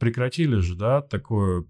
прекратили 0.00 0.56
же, 0.56 0.74
да, 0.74 1.02
такое 1.02 1.64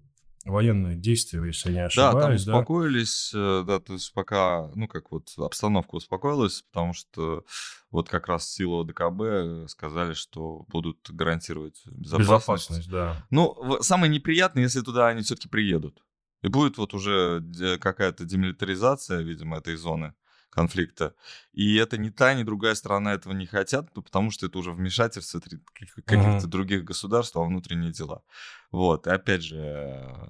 военное 0.45 0.95
действие, 0.95 1.45
если 1.45 1.71
не 1.71 1.87
Да, 1.95 2.11
там 2.11 2.17
ошибаюсь, 2.17 2.45
да? 2.45 2.53
успокоились, 2.53 3.31
э, 3.35 3.63
да, 3.67 3.79
то 3.79 3.93
есть 3.93 4.11
пока, 4.13 4.71
ну, 4.73 4.87
как 4.87 5.11
вот 5.11 5.31
обстановка 5.37 5.95
успокоилась, 5.95 6.63
потому 6.71 6.93
что 6.93 7.43
вот 7.91 8.09
как 8.09 8.27
раз 8.27 8.49
силы 8.49 8.81
ОДКБ 8.81 9.69
сказали, 9.69 10.13
что 10.13 10.65
будут 10.69 10.97
гарантировать 11.11 11.83
безопасность. 11.85 12.19
Безопасность, 12.19 12.89
да. 12.89 13.23
Ну, 13.29 13.77
самое 13.81 14.11
неприятное, 14.11 14.63
если 14.63 14.81
туда 14.81 15.09
они 15.09 15.21
все-таки 15.21 15.47
приедут. 15.47 16.03
И 16.41 16.47
будет 16.47 16.79
вот 16.79 16.95
уже 16.95 17.43
какая-то 17.79 18.25
демилитаризация, 18.25 19.21
видимо, 19.21 19.57
этой 19.57 19.75
зоны 19.75 20.15
конфликта. 20.51 21.15
И 21.53 21.75
это 21.75 21.97
ни 21.97 22.09
та, 22.09 22.33
ни 22.33 22.43
другая 22.43 22.75
сторона 22.75 23.13
этого 23.13 23.33
не 23.33 23.47
хотят, 23.47 23.89
ну, 23.95 24.03
потому 24.03 24.29
что 24.31 24.45
это 24.45 24.59
уже 24.59 24.71
вмешательство 24.71 25.39
каких-то 25.39 26.47
других 26.47 26.83
государств 26.83 27.35
во 27.35 27.45
внутренние 27.45 27.91
дела. 27.91 28.23
Вот, 28.71 29.07
и 29.07 29.09
опять 29.09 29.43
же, 29.43 29.57
э, 29.57 30.29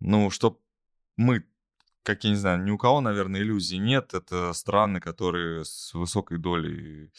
ну, 0.00 0.30
что 0.30 0.60
мы, 1.16 1.46
как 2.02 2.24
я 2.24 2.30
не 2.30 2.36
знаю, 2.36 2.62
ни 2.62 2.70
у 2.70 2.78
кого, 2.78 3.00
наверное, 3.00 3.40
иллюзий 3.40 3.78
нет. 3.78 4.14
Это 4.14 4.52
страны, 4.52 5.00
которые 5.00 5.64
с 5.64 5.94
высокой 5.94 6.38
долей 6.38 7.10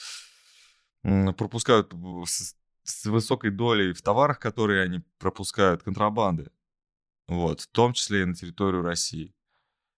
пропускают 1.01 1.93
с, 2.25 3.05
высокой 3.05 3.51
долей 3.51 3.93
в 3.93 4.01
товарах, 4.01 4.39
которые 4.39 4.83
они 4.83 5.01
пропускают, 5.17 5.83
контрабанды. 5.83 6.51
Вот, 7.27 7.61
в 7.61 7.67
том 7.67 7.93
числе 7.93 8.23
и 8.23 8.25
на 8.25 8.35
территорию 8.35 8.81
России. 8.81 9.33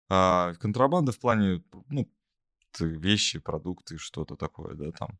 А 0.09 0.53
контрабанда 0.55 1.11
в 1.11 1.19
плане, 1.19 1.63
ну, 1.89 2.07
вещи, 2.81 3.39
продукты, 3.39 3.97
что-то 3.97 4.35
такое, 4.35 4.75
да, 4.75 4.91
там. 4.91 5.19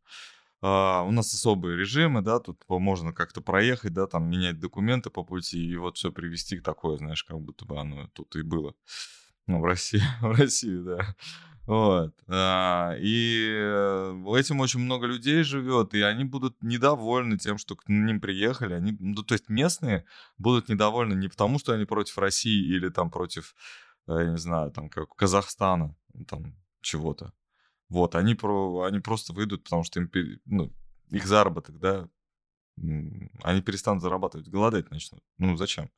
А, 0.62 1.04
у 1.04 1.12
нас 1.12 1.34
особые 1.34 1.78
режимы, 1.78 2.22
да, 2.22 2.40
тут 2.40 2.64
можно 2.68 3.14
как-то 3.14 3.42
проехать, 3.42 3.94
да, 3.94 4.08
там 4.08 4.30
менять 4.30 4.60
документы 4.60 5.10
по 5.10 5.24
пути 5.24 5.64
и 5.64 5.76
вот 5.76 5.98
все 5.98 6.12
привести 6.12 6.58
к 6.58 6.64
такое, 6.64 6.98
знаешь, 6.98 7.24
как 7.24 7.40
будто 7.40 7.66
бы 7.66 7.80
оно 7.80 8.08
тут 8.14 8.36
и 8.36 8.42
было. 8.42 8.74
Ну, 9.48 9.60
в 9.60 9.66
России, 9.66 10.02
в 10.22 10.32
России, 10.32 10.78
да. 10.78 11.16
Вот. 11.68 12.14
А, 12.28 12.96
и 13.00 13.50
э, 13.52 14.24
этим 14.38 14.60
очень 14.60 14.80
много 14.80 15.08
людей 15.08 15.44
живет, 15.44 15.96
и 15.96 16.02
они 16.02 16.24
будут 16.24 16.62
недовольны 16.62 17.38
тем, 17.38 17.58
что 17.58 17.76
к 17.76 17.88
ним 17.88 18.22
приехали. 18.22 18.76
Они, 18.76 18.96
ну, 19.00 19.24
то 19.24 19.34
есть 19.34 19.50
местные 19.50 20.06
будут 20.38 20.70
недовольны 20.70 21.16
не 21.16 21.28
потому, 21.28 21.58
что 21.58 21.74
они 21.74 21.86
против 21.86 22.18
России 22.20 22.76
или 22.76 22.90
там 22.90 23.10
против, 23.10 23.56
э, 24.08 24.14
я 24.14 24.30
не 24.30 24.38
знаю, 24.38 24.72
там 24.72 24.90
как 24.90 25.16
Казахстана, 25.16 25.96
там 26.28 26.56
чего-то. 26.82 27.34
Вот, 27.96 28.16
они, 28.16 28.36
про, 28.36 28.84
они 28.84 29.00
просто 29.00 29.32
выйдут, 29.32 29.64
потому 29.64 29.86
что 29.86 30.02
им, 30.02 30.12
ну, 30.44 30.70
их 31.12 31.26
заработок, 31.26 31.80
да, 31.80 32.10
они 32.76 33.62
перестанут 33.62 34.02
зарабатывать, 34.04 34.50
голодать 34.50 34.92
начнут. 34.92 35.24
Ну, 35.38 35.56
зачем? 35.56 35.90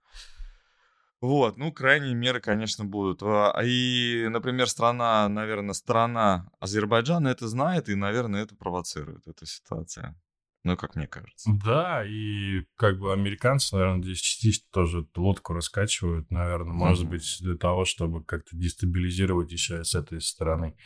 Вот, 1.21 1.57
ну, 1.57 1.71
крайние 1.71 2.13
меры, 2.13 2.39
конечно, 2.39 2.85
будут. 2.85 3.23
А, 3.23 3.59
И, 3.63 4.27
например, 4.29 4.69
страна, 4.69 5.27
наверное, 5.27 5.73
страна 5.73 6.51
Азербайджана 6.59 7.29
это 7.29 7.47
знает, 7.47 7.89
и, 7.89 7.95
наверное, 7.95 8.43
это 8.43 8.55
провоцирует, 8.55 9.27
эта 9.27 9.47
ситуация. 9.47 10.15
Ну, 10.63 10.77
как 10.77 10.95
мне 10.95 11.07
кажется. 11.07 11.49
Да, 11.65 12.03
и 12.05 12.61
как 12.75 12.99
бы 12.99 13.11
американцы, 13.11 13.75
наверное, 13.75 14.03
здесь 14.03 14.19
частично 14.19 14.67
тоже 14.71 15.07
лодку 15.15 15.53
раскачивают, 15.53 16.29
наверное, 16.29 16.73
может 16.73 17.05
Мгм. 17.05 17.11
быть, 17.13 17.37
для 17.39 17.57
того, 17.57 17.85
чтобы 17.85 18.23
как-то 18.23 18.55
дестабилизировать 18.55 19.51
еще 19.51 19.81
и 19.81 19.83
с 19.83 19.95
этой 19.95 20.21
стороны. 20.21 20.77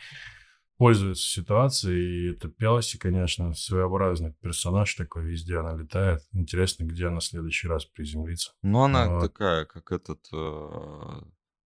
Пользуются 0.78 1.28
ситуацией, 1.28 2.00
и 2.28 2.32
это 2.32 2.48
Пелоси, 2.48 2.98
конечно, 2.98 3.54
своеобразный 3.54 4.32
персонаж 4.32 4.92
такой, 4.94 5.24
везде 5.24 5.58
она 5.58 5.76
летает. 5.76 6.20
Интересно, 6.32 6.84
где 6.84 7.06
она 7.06 7.20
в 7.20 7.24
следующий 7.24 7.68
раз 7.68 7.84
приземлится. 7.84 8.52
Ну, 8.62 8.82
она 8.82 9.08
Вот. 9.08 9.20
такая, 9.20 9.64
как 9.64 9.92
этот 9.92 10.26
э, 10.32 11.22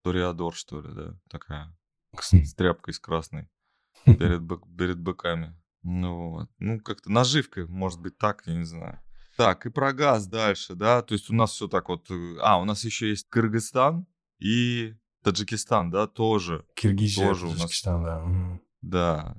Ториадор, 0.04 0.56
что 0.56 0.82
ли, 0.82 0.94
да? 0.94 1.20
Такая, 1.30 1.78
с, 2.20 2.34
с 2.34 2.56
тряпкой 2.56 2.94
с 2.94 3.00
красной 3.00 3.50
перед, 4.06 4.42
перед 4.78 5.00
быками. 5.00 5.56
Ну, 5.84 6.30
вот. 6.32 6.50
ну, 6.60 6.80
как-то 6.80 7.12
наживкой, 7.12 7.68
может 7.68 8.00
быть, 8.00 8.18
так, 8.18 8.44
я 8.48 8.56
не 8.56 8.64
знаю. 8.66 9.00
Так, 9.36 9.66
и 9.66 9.70
про 9.70 9.94
газ 9.94 10.28
дальше, 10.28 10.76
да, 10.76 11.02
то 11.02 11.14
есть 11.14 11.30
у 11.30 11.34
нас 11.36 11.52
все 11.52 11.68
так 11.68 11.90
вот... 11.90 12.10
э, 12.10 12.38
А, 12.40 12.60
у 12.62 12.66
нас 12.66 12.84
еще 12.86 13.10
есть 13.10 13.28
Кыргызстан 13.30 14.06
и 14.40 14.96
Таджикистан, 15.24 15.90
да, 15.92 16.08
тоже. 16.08 16.66
Киргизия, 16.76 17.28
Тоже 17.28 17.46
у 17.48 17.50
нас- 17.50 17.60
Таджикистан, 17.62 18.04
да. 18.04 18.60
Да, 18.84 19.36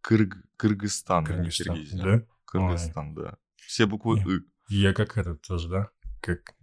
Кырг... 0.00 0.36
Кыргызстан, 0.56 1.24
а 1.24 1.26
Кыргызстан, 1.26 1.74
Киргизия. 1.76 2.02
да? 2.02 2.26
Кыргызстан, 2.44 3.14
да. 3.14 3.36
Все 3.56 3.86
буквы 3.86 4.18
Не. 4.18 4.24
«ы». 4.24 4.42
Я 4.68 4.92
как 4.92 5.16
этот 5.16 5.42
тоже, 5.42 5.68
да? 5.68 5.90
Как 6.20 6.54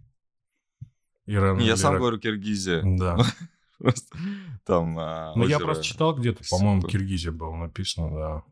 Иран. 1.26 1.58
Не, 1.58 1.66
я 1.66 1.76
сам 1.76 1.92
Ирак. 1.92 2.00
говорю 2.00 2.18
Киргизия. 2.18 2.82
Да. 2.84 3.18
Просто 3.78 4.16
там 4.64 4.96
а, 4.98 5.32
Ну, 5.34 5.46
я 5.48 5.58
просто 5.58 5.82
читал 5.82 6.14
где-то, 6.14 6.44
по-моему. 6.48 6.82
Киргизия 6.82 7.32
было 7.32 7.56
написано, 7.56 8.14
да. 8.14 8.42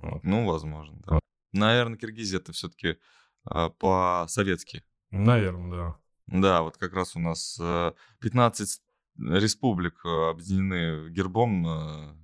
Вот. 0.00 0.24
Ну, 0.24 0.46
возможно, 0.46 0.98
да. 1.06 1.18
Наверное, 1.52 1.98
Киргизия 1.98 2.38
это 2.38 2.52
все-таки 2.52 2.96
по-советски. 3.44 4.82
Наверное, 5.10 5.70
да. 5.70 5.96
Да, 6.40 6.62
вот 6.62 6.76
как 6.76 6.92
раз 6.94 7.16
у 7.16 7.20
нас 7.20 7.58
э, 7.60 7.92
15 8.20 8.82
республик 9.18 10.00
э, 10.04 10.30
объединены 10.30 11.08
гербом 11.10 11.66
э, 11.66 12.14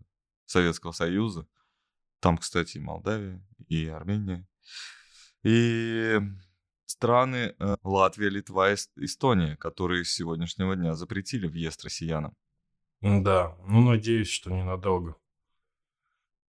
Советского 0.47 0.93
Союза. 0.93 1.47
Там, 2.21 2.39
кстати, 2.39 2.79
и 2.79 2.81
Молдавия, 2.81 3.43
и 3.69 3.87
Армения. 3.87 4.47
И 5.43 6.21
страны 6.87 7.55
э, 7.59 7.77
Латвия, 7.83 8.31
Литва, 8.31 8.73
Эс- 8.73 8.91
Эстония, 8.97 9.57
которые 9.57 10.05
с 10.05 10.13
сегодняшнего 10.13 10.75
дня 10.75 10.95
запретили 10.95 11.47
въезд 11.47 11.85
россиянам. 11.85 12.35
Да, 13.03 13.57
ну, 13.67 13.83
надеюсь, 13.83 14.31
что 14.31 14.51
ненадолго. 14.51 15.17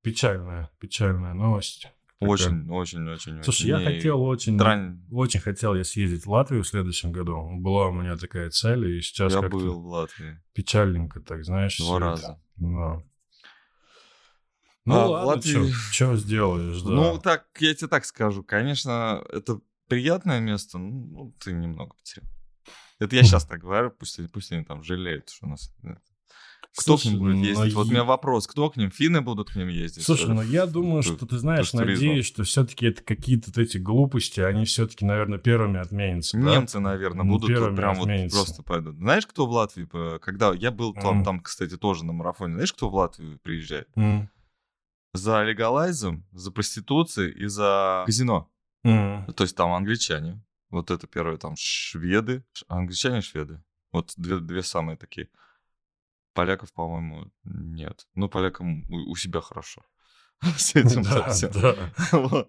Печальная, 0.03 0.71
печальная 0.79 1.35
новость. 1.35 1.83
Такая. 2.19 2.33
Очень, 2.35 2.71
очень, 2.71 3.09
очень, 3.09 3.43
Слушай, 3.43 3.49
очень. 3.49 3.69
я 3.69 3.81
И 3.81 3.85
хотел 3.97 4.23
очень, 4.23 4.59
трань- 4.59 5.01
очень 5.11 5.41
хотел 5.41 5.75
я 5.75 5.85
съездить 5.85 6.27
в 6.27 6.31
Латвию 6.31 6.63
в 6.65 6.69
следующем 6.69 7.13
году. 7.13 7.49
Была 7.59 7.89
у 7.89 7.93
меня 7.93 8.17
такая 8.17 8.51
цель, 8.51 8.87
и 8.97 9.01
сейчас 9.01 9.33
Я 9.33 9.41
как-то 9.41 9.57
был 9.57 9.81
в 9.81 9.87
Латвии 9.87 10.43
печальненько, 10.53 11.21
так 11.21 11.45
знаешь. 11.45 11.79
два 11.79 11.99
раза. 11.99 12.43
Да. 12.57 13.03
Ну 14.91 14.97
А, 14.97 15.07
ладно, 15.09 15.27
Латвии- 15.37 15.71
что 15.93 16.17
сделаешь, 16.17 16.83
да. 16.83 16.91
Ну, 16.91 17.19
так, 17.19 17.47
я 17.61 17.75
тебе 17.75 17.89
так 17.89 18.05
скажу. 18.05 18.43
Конечно, 18.43 19.25
это 19.31 19.61
приятное 19.89 20.41
место, 20.41 20.79
ну, 20.79 21.07
ну, 21.07 21.35
ты 21.39 21.53
немного 21.53 21.95
потерял. 21.95 22.29
Это 22.99 23.17
я 23.17 23.23
сейчас 23.23 23.45
так 23.45 23.61
говорю, 23.61 23.91
пусть, 23.91 24.19
они- 24.19 24.29
пусть 24.29 24.53
они 24.53 24.65
там 24.65 24.83
жалеют, 24.83 25.29
что 25.31 25.47
у 25.47 25.51
нас... 25.51 25.73
Кто 26.77 26.97
Слушай, 26.97 27.03
к 27.03 27.05
ним 27.13 27.19
будет 27.21 27.35
ну, 27.37 27.45
ездить? 27.45 27.75
Вот 27.75 27.87
у 27.89 27.91
меня 27.91 28.05
вопрос, 28.05 28.47
кто 28.47 28.71
к 28.71 28.77
ним? 28.77 28.91
Финны 28.93 29.23
будут 29.23 29.51
к 29.51 29.57
ним 29.57 29.67
ездить? 29.69 30.05
Слушай, 30.05 30.29
ну 30.35 30.43
я 30.43 30.67
думаю, 30.67 31.03
что 31.03 31.27
ты 31.27 31.39
знаешь, 31.39 31.73
надеюсь, 31.73 32.27
что 32.27 32.45
все-таки 32.45 32.87
это 32.87 33.03
какие-то 33.03 33.49
вот 33.49 33.59
эти 33.59 33.79
глупости, 33.79 34.39
они 34.41 34.65
все-таки, 34.67 35.05
наверное, 35.05 35.39
первыми 35.39 35.81
отменятся. 35.81 36.39
да? 36.39 36.45
Немцы, 36.53 36.79
наверное, 36.79 37.25
Ну, 37.25 37.33
будут 37.33 37.49
вот 37.51 37.57
первыми 37.57 37.77
прям 37.77 37.95
вот 37.97 38.03
отменятся. 38.03 38.37
просто 38.37 38.63
пойдут. 38.63 38.97
Знаешь, 38.99 39.27
кто 39.27 39.47
в 39.47 39.51
Латвии, 39.51 39.85
по- 39.85 40.19
когда 40.21 40.53
я 40.55 40.71
был 40.71 40.95
там, 40.95 41.17
Мгм. 41.17 41.25
там, 41.25 41.41
кстати, 41.41 41.77
тоже 41.77 42.05
на 42.05 42.13
марафоне, 42.13 42.55
знаешь, 42.55 42.73
кто 42.73 42.89
в 42.89 42.95
Латвию 42.95 43.41
приезжает? 43.43 43.89
М, 43.97 44.31
За 45.13 45.43
легалайзом, 45.43 46.25
за 46.33 46.51
проституцией 46.53 47.33
и 47.33 47.47
за 47.47 48.05
казино. 48.07 48.51
м. 48.85 49.27
То 49.35 49.45
есть 49.45 49.57
там 49.57 49.73
англичане, 49.73 50.41
вот 50.71 50.91
это 50.91 51.07
первые 51.07 51.37
там 51.39 51.55
шведы, 51.57 52.45
англичане 52.69 53.19
и 53.19 53.23
шведы. 53.23 53.63
Вот 53.93 54.13
две, 54.17 54.39
две 54.39 54.63
самые 54.63 54.97
такие. 54.97 55.29
Поляков, 56.33 56.73
по-моему, 56.73 57.31
нет. 57.45 58.07
Ну, 58.15 58.29
полякам 58.29 58.85
у, 58.89 59.17
себя 59.17 59.41
хорошо. 59.41 59.83
С 60.57 60.77
этим 60.77 61.05
совсем. 61.05 61.51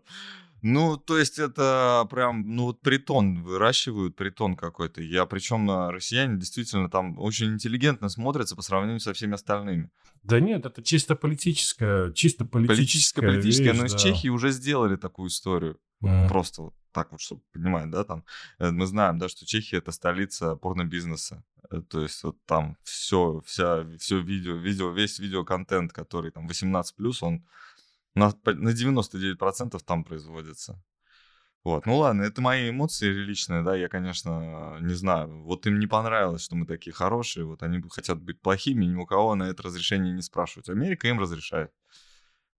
Ну, 0.61 0.97
то 0.97 1.17
есть 1.17 1.39
это 1.39 2.07
прям, 2.09 2.55
ну 2.55 2.65
вот 2.65 2.81
притон, 2.81 3.41
выращивают 3.43 4.15
притон 4.15 4.55
какой-то. 4.55 5.01
Я 5.01 5.25
причем 5.25 5.65
на 5.65 5.91
россияне 5.91 6.37
действительно 6.37 6.89
там 6.89 7.17
очень 7.17 7.53
интеллигентно 7.53 8.09
смотрятся 8.09 8.55
по 8.55 8.61
сравнению 8.61 8.99
со 8.99 9.13
всеми 9.13 9.33
остальными. 9.33 9.89
Да 10.23 10.39
нет, 10.39 10.65
это 10.65 10.83
чисто 10.83 11.15
политическая, 11.15 12.11
чисто 12.11 12.45
политическая 12.45 12.75
Политическое, 12.75 13.21
политическое, 13.21 13.73
но 13.73 13.85
из 13.85 13.93
да. 13.93 13.97
Чехии 13.97 14.27
уже 14.27 14.51
сделали 14.51 14.95
такую 14.95 15.29
историю. 15.29 15.79
М. 16.03 16.27
Просто 16.27 16.63
вот 16.63 16.73
так 16.91 17.11
вот, 17.11 17.21
чтобы 17.21 17.41
понимать, 17.53 17.89
да, 17.89 18.03
там, 18.03 18.23
э, 18.59 18.69
мы 18.71 18.85
знаем, 18.85 19.17
да, 19.17 19.29
что 19.29 19.45
Чехия 19.45 19.77
это 19.77 19.91
столица 19.91 20.55
порнобизнеса. 20.55 21.43
Э, 21.71 21.81
То 21.81 22.01
есть 22.01 22.23
вот 22.23 22.37
там 22.45 22.77
все, 22.83 23.41
вся, 23.45 23.85
все 23.97 24.19
видео, 24.19 24.55
видео, 24.55 24.91
весь 24.91 25.19
видеоконтент, 25.19 25.93
который 25.93 26.31
там 26.31 26.47
18+, 26.47 27.23
он 27.23 27.43
на, 28.15 28.33
на 28.45 28.69
99% 28.69 29.79
там 29.85 30.03
производится. 30.03 30.81
Вот, 31.63 31.85
ну 31.85 31.97
ладно, 31.97 32.23
это 32.23 32.41
мои 32.41 32.71
эмоции 32.71 33.07
личные, 33.07 33.61
да, 33.61 33.75
я, 33.75 33.87
конечно, 33.87 34.79
не 34.81 34.95
знаю. 34.95 35.43
Вот 35.43 35.67
им 35.67 35.77
не 35.77 35.85
понравилось, 35.85 36.41
что 36.41 36.55
мы 36.55 36.65
такие 36.65 36.91
хорошие, 36.91 37.45
вот 37.45 37.61
они 37.61 37.81
хотят 37.89 38.19
быть 38.19 38.41
плохими, 38.41 38.85
ни 38.85 38.95
у 38.95 39.05
кого 39.05 39.35
на 39.35 39.43
это 39.43 39.61
разрешение 39.61 40.11
не 40.11 40.23
спрашивают. 40.23 40.69
Америка 40.69 41.07
им 41.07 41.19
разрешает. 41.19 41.71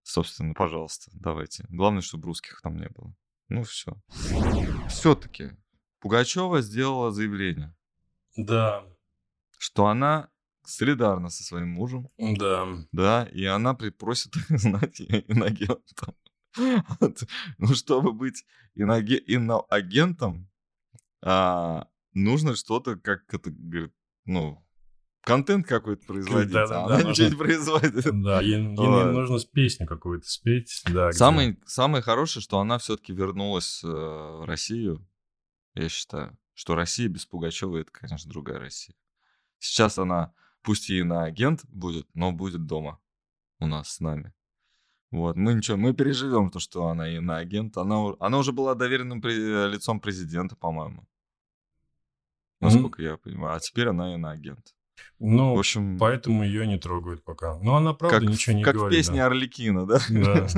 Собственно, 0.04 0.54
пожалуйста, 0.54 1.10
давайте. 1.14 1.66
Главное, 1.68 2.02
чтобы 2.02 2.26
русских 2.26 2.60
там 2.62 2.76
не 2.76 2.88
было. 2.88 3.12
Ну 3.48 3.64
все. 3.64 4.00
Все-таки 4.88 5.50
Пугачева 5.98 6.62
сделала 6.62 7.10
заявление, 7.10 7.74
Да, 8.36 8.84
что 9.58 9.86
она 9.86 10.28
солидарна 10.64 11.28
со 11.28 11.42
своим 11.42 11.68
мужем, 11.70 12.08
да. 12.18 12.66
да, 12.92 13.24
и 13.32 13.44
она 13.44 13.74
просит 13.74 14.32
знать 14.48 15.00
иноагентом. 15.00 16.14
Ну, 17.58 17.74
чтобы 17.74 18.12
быть 18.12 18.44
иноагентом, 18.74 20.48
а, 21.22 21.88
нужно 22.12 22.54
что-то, 22.56 22.96
как 22.96 23.22
это 23.32 23.50
говорит, 23.50 23.92
ну, 24.24 24.64
контент 25.22 25.66
какой-то 25.66 26.04
производить, 26.06 26.50
а 26.54 26.66
Да-да-да, 26.66 26.84
она 26.84 26.96
ничего 26.98 27.08
нужно- 27.08 27.28
не 27.30 27.36
производит. 27.36 28.22
Да, 28.22 28.40
ей, 28.42 28.60
ей 28.60 28.76
Вот. 28.76 29.12
нужно 29.12 29.38
с 29.38 29.44
песню 29.44 29.86
какую-то 29.86 30.28
спеть. 30.28 30.82
Да, 30.86 31.08
где- 31.10 31.16
Самое, 31.18 31.56
самое 31.66 32.02
хорошее, 32.02 32.42
что 32.42 32.58
она 32.58 32.78
все-таки 32.78 33.12
вернулась 33.12 33.82
э, 33.84 33.86
в 33.88 34.44
Россию, 34.46 35.06
я 35.74 35.88
считаю, 35.88 36.36
что 36.54 36.74
Россия 36.74 37.08
без 37.08 37.24
Пугачева 37.24 37.78
это, 37.78 37.90
конечно, 37.92 38.30
другая 38.30 38.58
Россия. 38.58 38.94
Сейчас 39.58 39.96
она, 39.98 40.34
пусть 40.62 40.90
и 40.90 41.02
на 41.02 41.24
агент 41.24 41.64
будет, 41.68 42.08
но 42.14 42.32
будет 42.32 42.66
дома 42.66 43.00
у 43.58 43.66
нас 43.66 43.88
с 43.90 44.00
нами. 44.00 44.32
Вот, 45.10 45.36
мы 45.36 45.52
ничего, 45.54 45.76
мы 45.76 45.92
переживем 45.92 46.50
то, 46.50 46.58
что 46.58 46.86
она 46.86 47.06
и 47.08 47.18
на 47.20 47.36
агент. 47.36 47.76
Она, 47.76 48.14
она 48.18 48.38
уже 48.38 48.52
была 48.52 48.74
доверенным 48.74 49.20
пре- 49.20 49.68
лицом 49.68 50.00
президента, 50.00 50.56
по-моему. 50.56 51.06
Насколько 52.60 53.02
я 53.02 53.16
понимаю. 53.16 53.56
А 53.56 53.60
теперь 53.60 53.88
она 53.88 54.14
и 54.14 54.16
на 54.16 54.30
агент. 54.30 54.74
Ну, 55.18 55.54
В 55.54 55.58
общем, 55.60 55.98
поэтому 55.98 56.44
ее 56.44 56.66
не 56.66 56.78
трогают 56.78 57.22
пока. 57.24 57.58
Но 57.60 57.76
она, 57.76 57.92
правда, 57.94 58.20
как, 58.20 58.28
ничего 58.28 58.56
не 58.56 58.64
как 58.64 58.74
говорит. 58.74 58.98
в 58.98 59.00
песне 59.00 59.18
да. 59.18 59.26
Орликина, 59.26 59.86
да? 59.86 60.00
Да. 60.08 60.48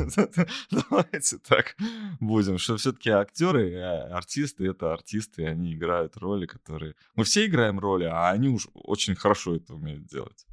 Давайте 0.91 1.39
так 1.39 1.77
будем, 2.19 2.59
что 2.59 2.77
все-таки 2.77 3.11
актеры, 3.11 3.73
э, 3.73 4.09
артисты 4.11 4.67
это 4.67 4.93
артисты, 4.93 5.47
они 5.47 5.75
играют 5.75 6.17
роли, 6.17 6.47
которые... 6.47 6.95
Мы 7.15 7.25
все 7.25 7.47
играем 7.47 7.79
роли, 7.79 8.05
а 8.05 8.31
они 8.31 8.49
уж 8.49 8.69
очень 8.73 9.15
хорошо 9.15 9.57
это 9.57 9.75
умеют 9.75 10.07
делать. 10.07 10.47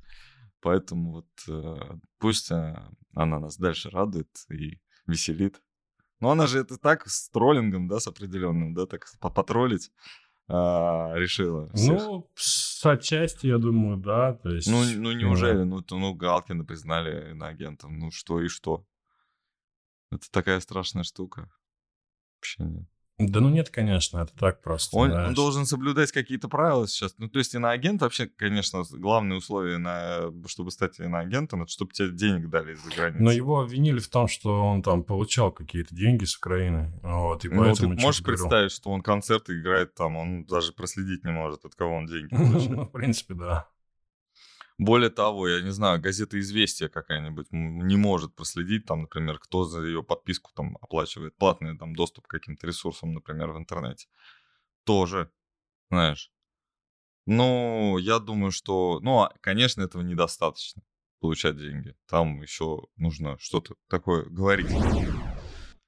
Поэтому 0.59 1.11
вот 1.11 1.27
э, 1.47 1.97
пусть 2.19 2.51
э, 2.51 2.75
она 3.15 3.39
нас 3.39 3.57
дальше 3.57 3.89
радует 3.89 4.29
и 4.49 4.79
веселит. 5.07 5.61
Но 6.19 6.31
она 6.31 6.47
же 6.47 6.59
это 6.59 6.77
так 6.77 7.07
с 7.07 7.29
троллингом, 7.29 7.87
да, 7.87 7.99
с 7.99 8.07
определенным, 8.07 8.73
да, 8.73 8.85
так 8.85 9.07
по- 9.19 9.31
потроллить 9.31 9.91
а, 10.53 11.13
решила. 11.15 11.69
всех. 11.73 11.97
Ну, 11.97 12.29
с 12.35 12.85
отчасти, 12.85 13.47
я 13.47 13.57
думаю, 13.57 13.97
да. 13.97 14.33
То 14.33 14.49
есть, 14.49 14.67
Ну, 14.67 14.83
ну 14.95 15.11
неужели? 15.13 15.63
Ну, 15.63 15.81
то- 15.81 15.97
ну, 15.97 16.13
Галкина 16.13 16.65
признали 16.65 17.31
иноагентом. 17.31 17.97
Ну, 17.97 18.11
что 18.11 18.41
и 18.41 18.47
что? 18.47 18.85
Это 20.11 20.29
такая 20.31 20.59
страшная 20.59 21.03
штука. 21.03 21.49
Вообще 22.35 22.63
нет. 22.63 22.85
Да 23.29 23.39
ну 23.39 23.49
нет, 23.49 23.69
конечно, 23.69 24.19
это 24.19 24.31
так 24.37 24.61
просто. 24.61 24.95
Он, 24.97 25.11
он 25.11 25.33
должен 25.33 25.65
соблюдать 25.65 26.11
какие-то 26.11 26.47
правила 26.47 26.87
сейчас. 26.87 27.15
Ну, 27.17 27.29
то 27.29 27.39
есть 27.39 27.53
иноагент 27.55 28.01
вообще, 28.01 28.27
конечно, 28.27 28.83
главное 28.91 29.37
условие, 29.37 29.77
на, 29.77 30.31
чтобы 30.47 30.71
стать 30.71 30.99
иноагентом, 30.99 31.63
это 31.63 31.71
чтобы 31.71 31.91
тебе 31.91 32.11
денег 32.11 32.49
дали 32.49 32.73
из-за 32.73 32.89
границы. 32.95 33.23
Но 33.23 33.31
его 33.31 33.59
обвинили 33.59 33.99
в 33.99 34.09
том, 34.09 34.27
что 34.27 34.63
он 34.63 34.81
там 34.81 35.03
получал 35.03 35.51
какие-то 35.51 35.95
деньги 35.95 36.25
с 36.25 36.35
Украины. 36.37 36.91
Вот, 37.03 37.45
и 37.45 37.49
Ну, 37.49 37.73
ты 37.73 37.87
можешь 37.87 38.23
представить, 38.23 38.71
что 38.71 38.89
он 38.89 39.01
концерты 39.01 39.59
играет 39.59 39.93
там, 39.95 40.15
он 40.15 40.45
даже 40.45 40.73
проследить 40.73 41.23
не 41.23 41.31
может, 41.31 41.65
от 41.65 41.75
кого 41.75 41.95
он 41.95 42.05
деньги 42.05 42.29
получил. 42.35 42.71
Ну, 42.71 42.85
в 42.85 42.91
принципе, 42.91 43.33
да. 43.33 43.67
Более 44.81 45.11
того, 45.11 45.47
я 45.47 45.61
не 45.61 45.69
знаю, 45.69 46.01
газета 46.01 46.39
«Известия» 46.39 46.89
какая-нибудь 46.89 47.51
не 47.51 47.97
может 47.97 48.33
проследить, 48.33 48.87
там, 48.87 49.01
например, 49.01 49.37
кто 49.37 49.63
за 49.63 49.83
ее 49.83 50.01
подписку 50.01 50.49
там 50.55 50.75
оплачивает 50.81 51.37
платный 51.37 51.77
там 51.77 51.95
доступ 51.95 52.25
к 52.25 52.31
каким-то 52.31 52.65
ресурсам, 52.65 53.13
например, 53.13 53.51
в 53.51 53.59
интернете. 53.59 54.07
Тоже, 54.83 55.31
знаешь. 55.91 56.31
Ну, 57.27 57.99
я 57.99 58.17
думаю, 58.17 58.51
что, 58.51 58.99
ну, 59.03 59.19
а, 59.19 59.31
конечно, 59.39 59.83
этого 59.83 60.01
недостаточно 60.01 60.81
получать 61.19 61.57
деньги. 61.57 61.95
Там 62.07 62.41
еще 62.41 62.87
нужно 62.95 63.37
что-то 63.37 63.75
такое 63.87 64.25
говорить. 64.25 64.71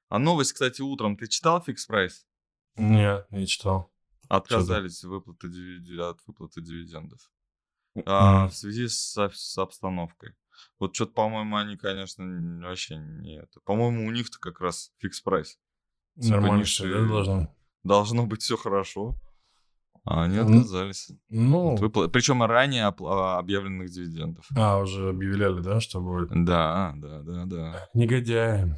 А 0.09 0.19
новость, 0.19 0.53
кстати, 0.53 0.83
утром 0.83 1.17
ты 1.17 1.25
читал 1.25 1.63
Fix 1.63 1.87
Price? 1.87 2.27
Нет, 2.75 3.25
не 3.31 3.47
читал. 3.47 3.91
Отказались 4.29 5.03
выплаты 5.03 5.47
от 5.99 6.19
выплаты 6.27 6.61
дивидендов. 6.61 7.31
А, 8.05 8.47
в 8.47 8.53
связи 8.55 8.87
с, 8.87 9.13
с 9.31 9.57
обстановкой. 9.57 10.33
Вот 10.79 10.95
что-то, 10.95 11.13
по-моему, 11.13 11.55
они, 11.57 11.77
конечно, 11.77 12.25
вообще 12.65 12.97
не 12.97 13.37
это. 13.39 13.59
По-моему, 13.65 14.07
у 14.07 14.11
них-то 14.11 14.39
как 14.39 14.59
раз 14.61 14.91
Fix 14.97 15.21
Price. 15.21 15.57
Нормально 16.15 16.63
все, 16.63 16.83
да, 16.89 17.07
должно? 17.07 17.55
Должно 17.83 18.25
быть 18.25 18.41
все 18.41 18.57
хорошо. 18.57 19.15
А 20.05 20.23
они 20.23 20.37
Ну, 20.37 20.43
отказались. 20.59 21.11
Ну, 21.29 21.77
Причем 22.09 22.43
ранее 22.43 22.83
опла- 22.89 23.35
а, 23.35 23.39
объявленных 23.39 23.89
дивидендов. 23.89 24.45
а, 24.55 24.79
уже 24.79 25.09
объявляли, 25.09 25.61
да, 25.61 25.79
что 25.79 26.01
будет? 26.01 26.29
Да, 26.45 26.93
да, 26.97 27.21
да, 27.21 27.45
да. 27.45 27.89
Негодяи. 27.93 28.75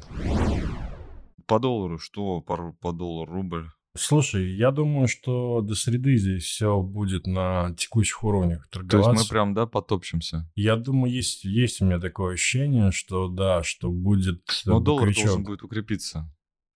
По 1.46 1.58
доллару 1.58 1.98
что? 1.98 2.40
По, 2.40 2.72
по 2.80 2.92
доллару 2.92 3.32
рубль. 3.32 3.68
Слушай, 3.96 4.54
я 4.54 4.70
думаю, 4.70 5.08
что 5.08 5.60
до 5.60 5.74
среды 5.74 6.16
здесь 6.16 6.44
все 6.44 6.80
будет 6.80 7.26
на 7.26 7.74
текущих 7.74 8.22
уровнях 8.24 8.68
То 8.68 8.80
есть 8.80 8.90
торговаться. 8.90 9.24
мы 9.24 9.28
прям, 9.28 9.54
да, 9.54 9.66
потопчемся. 9.66 10.50
Я 10.54 10.76
думаю, 10.76 11.12
есть, 11.12 11.44
есть 11.44 11.80
у 11.80 11.84
меня 11.84 11.98
такое 11.98 12.34
ощущение, 12.34 12.90
что 12.92 13.28
да, 13.28 13.62
что 13.62 13.90
будет 13.90 14.42
э, 14.66 14.70
Но 14.70 14.80
доллар 14.80 15.08
букрячок. 15.08 15.26
должен 15.26 15.44
будет 15.44 15.62
укрепиться, 15.62 16.32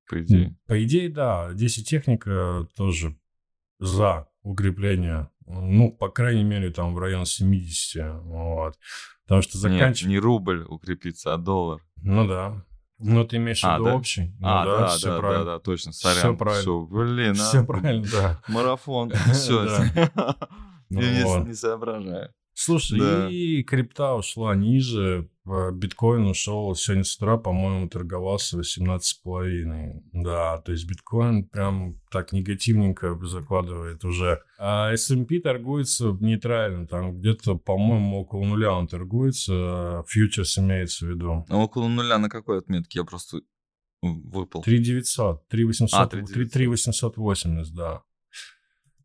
по 0.09 0.21
идее. 0.21 0.57
По 0.65 0.83
идее, 0.83 1.09
да. 1.09 1.53
Здесь 1.53 1.77
и 1.77 1.83
техника 1.83 2.67
тоже 2.75 3.17
за 3.79 4.27
укрепление. 4.41 5.29
Ну, 5.45 5.91
по 5.91 6.09
крайней 6.09 6.43
мере, 6.43 6.71
там 6.71 6.93
в 6.93 6.99
район 6.99 7.25
70. 7.25 8.21
Вот. 8.23 8.75
Потому 9.23 9.41
что 9.41 9.57
Нет, 9.57 9.61
заканчивать... 9.61 10.09
не 10.09 10.19
рубль 10.19 10.65
укрепится, 10.67 11.33
а 11.33 11.37
доллар. 11.37 11.81
Ну 11.97 12.27
да. 12.27 12.65
Ну, 12.99 13.23
ты 13.25 13.37
имеешь 13.37 13.61
в 13.61 13.65
А, 13.65 13.75
виду 13.75 13.85
да? 13.85 13.95
общий? 13.95 14.33
Ну 14.39 14.47
а, 14.47 14.65
да, 14.65 14.77
да, 14.79 14.97
да, 15.01 15.17
правильно. 15.19 15.45
да, 15.45 15.59
точно. 15.59 15.91
Всё 15.93 16.09
Сорян. 16.09 16.37
правильно. 16.37 16.61
Всё, 16.61 16.81
блин, 16.81 17.31
а. 17.31 17.33
Все 17.33 17.63
правильно, 17.63 18.05
да. 18.11 18.41
Марафон. 18.49 19.11
Все. 19.33 19.65
Ну 20.91 21.01
Я 21.01 21.25
вот. 21.25 21.45
не, 21.47 21.53
соображаю. 21.53 22.33
Слушай, 22.53 22.99
Да. 22.99 23.29
и 23.29 23.61
крипта 23.63 24.15
ушла 24.15 24.55
ниже, 24.55 25.29
биткоин 25.71 26.27
ушел 26.27 26.75
сегодня 26.75 27.03
с 27.03 27.15
утра, 27.15 27.37
по-моему, 27.37 27.89
торговался 27.89 28.59
18,5. 28.59 30.01
Да, 30.13 30.57
то 30.59 30.71
есть 30.71 30.87
биткоин 30.87 31.45
прям 31.45 31.99
так 32.11 32.31
негативненько 32.33 33.17
закладывает 33.23 34.03
уже. 34.05 34.41
А 34.57 34.91
S&P 34.93 35.39
торгуется 35.39 36.17
нейтрально, 36.19 36.87
там 36.87 37.17
где-то, 37.17 37.55
по-моему, 37.55 38.21
около 38.21 38.43
нуля 38.45 38.73
он 38.73 38.87
торгуется, 38.87 40.03
фьючерс 40.07 40.59
имеется 40.59 41.05
в 41.05 41.09
виду. 41.09 41.45
А 41.49 41.57
около 41.57 41.87
нуля 41.87 42.17
на 42.17 42.29
какой 42.29 42.59
отметке? 42.59 42.99
Я 42.99 43.05
просто 43.05 43.41
выпал. 44.01 44.61
3900, 44.61 45.47
3800, 45.47 45.99
а, 45.99 46.07
3880, 46.07 47.73
да. 47.73 48.03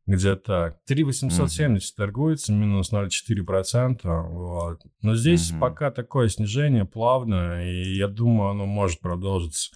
Где 0.07 0.37
так. 0.37 0.85
3870 0.85 1.81
mm-hmm. 1.81 1.97
торгуется, 1.97 2.53
минус 2.53 2.93
0,4%. 2.93 4.29
Вот. 4.29 4.83
Но 5.01 5.17
здесь 5.17 5.51
mm-hmm. 5.51 5.59
пока 5.61 5.90
такое 5.90 6.29
снижение 6.29 6.85
плавное, 6.85 7.67
и 7.67 7.95
я 7.97 8.09
думаю, 8.09 8.51
оно 8.51 8.67
может 8.67 9.01
продолжиться. 9.01 9.75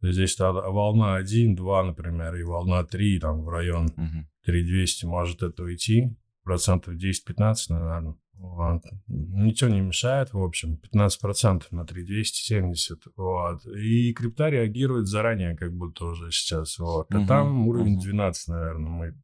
Здесь 0.00 0.38
волна 0.38 1.16
1, 1.16 1.56
2, 1.56 1.82
например, 1.84 2.34
и 2.36 2.44
волна 2.44 2.84
3, 2.84 3.20
там, 3.20 3.42
в 3.42 3.48
район 3.48 3.88
mm-hmm. 3.88 4.24
3200 4.44 5.06
может 5.06 5.42
это 5.42 5.62
уйти. 5.64 6.16
Процентов 6.44 6.94
10-15, 6.94 7.54
наверное. 7.68 8.14
Вот. 8.38 8.82
Ничего 9.08 9.68
не 9.68 9.80
мешает, 9.80 10.32
в 10.32 10.40
общем, 10.40 10.80
15% 10.94 11.64
на 11.72 11.84
3270, 11.84 13.02
вот. 13.16 13.66
И 13.66 14.12
крипта 14.14 14.48
реагирует 14.48 15.08
заранее, 15.08 15.56
как 15.56 15.76
будто 15.76 16.06
уже 16.06 16.30
сейчас, 16.30 16.78
вот. 16.78 17.12
А 17.12 17.26
там 17.26 17.66
уровень 17.66 17.98
uh 17.98 18.02
12, 18.02 18.48
наверное, 18.48 18.90
мы 18.90 19.14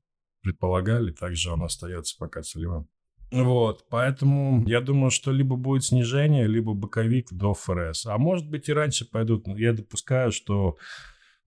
предполагали, 0.44 1.10
также 1.10 1.50
он 1.50 1.64
остается 1.64 2.16
пока 2.18 2.42
целевым. 2.42 2.86
Вот, 3.32 3.86
поэтому 3.90 4.64
я 4.68 4.80
думаю, 4.80 5.10
что 5.10 5.32
либо 5.32 5.56
будет 5.56 5.84
снижение, 5.84 6.46
либо 6.46 6.72
боковик 6.72 7.32
до 7.32 7.52
ФРС. 7.52 8.06
А 8.06 8.16
может 8.16 8.48
быть 8.48 8.68
и 8.68 8.72
раньше 8.72 9.10
пойдут. 9.10 9.48
Я 9.48 9.72
допускаю, 9.72 10.30
что, 10.30 10.76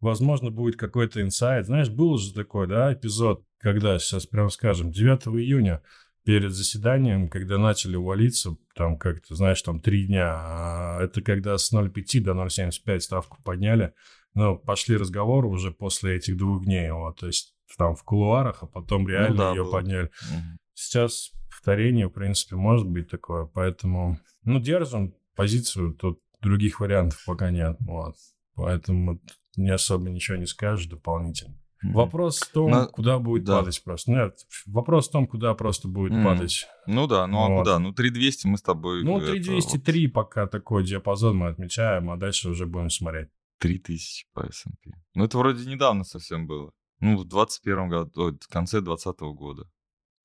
возможно, 0.02 0.52
будет 0.52 0.76
какой-то 0.76 1.22
инсайт. 1.22 1.68
Знаешь, 1.68 1.90
был 1.90 2.18
же 2.18 2.34
такой, 2.34 2.68
да, 2.68 2.92
эпизод, 2.94 3.46
когда, 3.60 4.00
сейчас 4.00 4.26
прямо 4.26 4.50
скажем, 4.50 4.92
9 4.92 5.28
июня 5.40 5.82
перед 6.26 6.52
заседанием, 6.52 7.30
когда 7.30 7.58
начали 7.58 7.96
валиться, 7.96 8.58
там 8.76 8.98
как-то, 8.98 9.36
знаешь, 9.36 9.62
там 9.62 9.80
три 9.80 10.08
дня, 10.08 10.34
а 10.34 11.00
это 11.02 11.22
когда 11.22 11.58
с 11.58 11.74
0,5 11.74 12.20
до 12.20 12.32
0,75 12.32 13.00
ставку 13.00 13.42
подняли, 13.44 13.94
ну, 14.34 14.58
пошли 14.58 14.98
разговоры 14.98 15.48
уже 15.48 15.72
после 15.72 16.18
этих 16.18 16.36
двух 16.36 16.66
дней, 16.66 16.92
вот, 16.92 17.22
то 17.22 17.28
есть 17.28 17.57
там 17.76 17.96
в 17.96 18.04
кулуарах, 18.04 18.64
а 18.64 18.68
потом 18.68 19.04
ну 19.04 19.10
реально 19.10 19.30
ну, 19.30 19.38
да, 19.38 19.50
ее 19.52 19.64
было. 19.64 19.72
подняли. 19.72 20.06
Угу. 20.06 20.42
Сейчас 20.74 21.32
повторение, 21.50 22.08
в 22.08 22.12
принципе, 22.12 22.56
может 22.56 22.88
быть 22.88 23.10
такое, 23.10 23.46
поэтому, 23.46 24.20
ну, 24.44 24.60
держим 24.60 25.14
позицию, 25.36 25.94
тут 25.94 26.22
других 26.42 26.80
вариантов 26.80 27.22
пока 27.26 27.52
нет, 27.52 27.78
вот. 27.80 28.16
Поэтому 28.56 29.20
не 29.56 29.70
особо 29.70 30.10
ничего 30.10 30.38
не 30.38 30.46
скажешь 30.46 30.88
дополнительно. 30.88 31.56
Mm-hmm. 31.56 31.92
Вопрос 31.94 32.40
в 32.40 32.52
том, 32.52 32.72
Но... 32.72 32.88
куда 32.88 33.20
будет 33.20 33.44
да. 33.44 33.60
падать 33.60 33.84
просто. 33.84 34.12
Нет, 34.12 34.34
вопрос 34.66 35.10
в 35.10 35.12
том, 35.12 35.28
куда 35.28 35.54
просто 35.54 35.88
будет 35.88 36.12
mm-hmm. 36.12 36.24
падать. 36.24 36.68
Ну 36.88 37.06
да, 37.06 37.28
ну 37.28 37.38
а 37.38 37.50
вот. 37.50 37.56
а 37.56 37.60
куда? 37.60 37.80
Ну 37.80 37.94
3200 37.94 38.48
мы 38.48 38.58
с 38.58 38.64
тобой... 38.64 39.04
Ну 39.04 39.20
3203 39.20 40.08
вот... 40.08 40.14
пока 40.14 40.48
такой 40.48 40.84
диапазон 40.84 41.38
мы 41.38 41.50
отмечаем, 41.50 42.10
а 42.10 42.18
дальше 42.18 42.50
уже 42.50 42.66
будем 42.66 42.90
смотреть. 42.90 43.30
3000 43.60 44.28
по 44.34 44.42
S&P. 44.42 44.92
Ну 45.14 45.26
это 45.26 45.38
вроде 45.38 45.70
недавно 45.70 46.04
совсем 46.04 46.48
было. 46.48 46.72
Ну, 47.00 47.18
в 47.18 47.26
21 47.26 47.90
году, 47.90 48.38
в 48.40 48.48
конце 48.48 48.82
2020 48.82 49.20
года. 49.36 49.70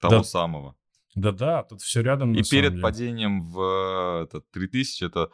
Того 0.01 0.17
да. 0.17 0.25
самого. 0.25 0.77
Да-да, 1.15 1.63
тут 1.63 1.83
все 1.83 2.03
рядом. 2.03 2.35
И 2.35 2.43
перед 2.43 2.81
падением 2.81 3.43
в 3.43 4.23
этот, 4.25 4.51
3000 4.51 5.05
это 5.05 5.31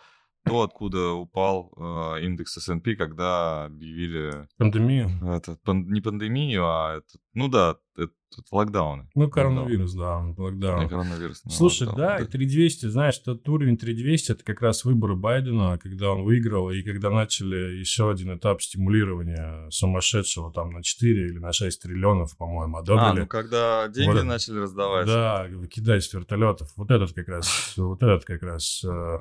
то, 0.48 0.62
откуда 0.62 1.12
упал 1.12 1.72
э, 1.76 2.24
индекс 2.24 2.56
S&P, 2.58 2.96
когда 2.96 3.66
объявили... 3.66 4.48
Пандемию? 4.56 5.10
Это, 5.34 5.56
пан, 5.64 5.90
не 5.90 6.00
пандемию, 6.00 6.64
а... 6.66 6.96
Это, 6.98 7.18
ну 7.34 7.48
да, 7.48 7.76
это, 7.96 8.12
локдауны. 8.50 9.08
Ну, 9.14 9.28
коронавирус, 9.28 9.94
локдаун. 9.94 10.34
да, 10.34 10.42
локдаун. 10.42 10.82
Не 10.82 10.88
коронавирус. 10.88 11.42
Слушай, 11.48 11.88
локдаун, 11.88 12.08
да, 12.08 12.18
да, 12.18 12.24
и 12.24 12.26
3200, 12.26 12.86
знаешь, 12.86 13.18
тот 13.18 13.48
уровень 13.48 13.76
3200, 13.76 14.32
это 14.32 14.44
как 14.44 14.60
раз 14.62 14.84
выборы 14.84 15.16
Байдена, 15.16 15.78
когда 15.78 16.10
он 16.10 16.24
выиграл, 16.24 16.70
и 16.70 16.82
когда 16.82 17.10
начали 17.10 17.78
еще 17.78 18.10
один 18.10 18.36
этап 18.36 18.62
стимулирования 18.62 19.68
сумасшедшего 19.70 20.52
там 20.52 20.70
на 20.70 20.82
4 20.82 21.26
или 21.26 21.38
на 21.38 21.52
6 21.52 21.82
триллионов, 21.82 22.36
по-моему, 22.36 22.78
одобрили. 22.78 23.20
А, 23.20 23.22
ну 23.22 23.26
когда 23.26 23.88
деньги 23.88 24.16
вот, 24.16 24.24
начали 24.24 24.58
раздавать. 24.58 25.06
Да, 25.06 25.46
выкидать 25.50 26.04
с 26.04 26.12
вертолетов. 26.12 26.72
Вот 26.76 26.90
этот 26.90 27.12
как 27.12 27.28
раз, 27.28 27.74
вот 27.76 28.02
этот 28.02 28.24
как 28.24 28.42
раз 28.42 28.84
э, 28.84 29.18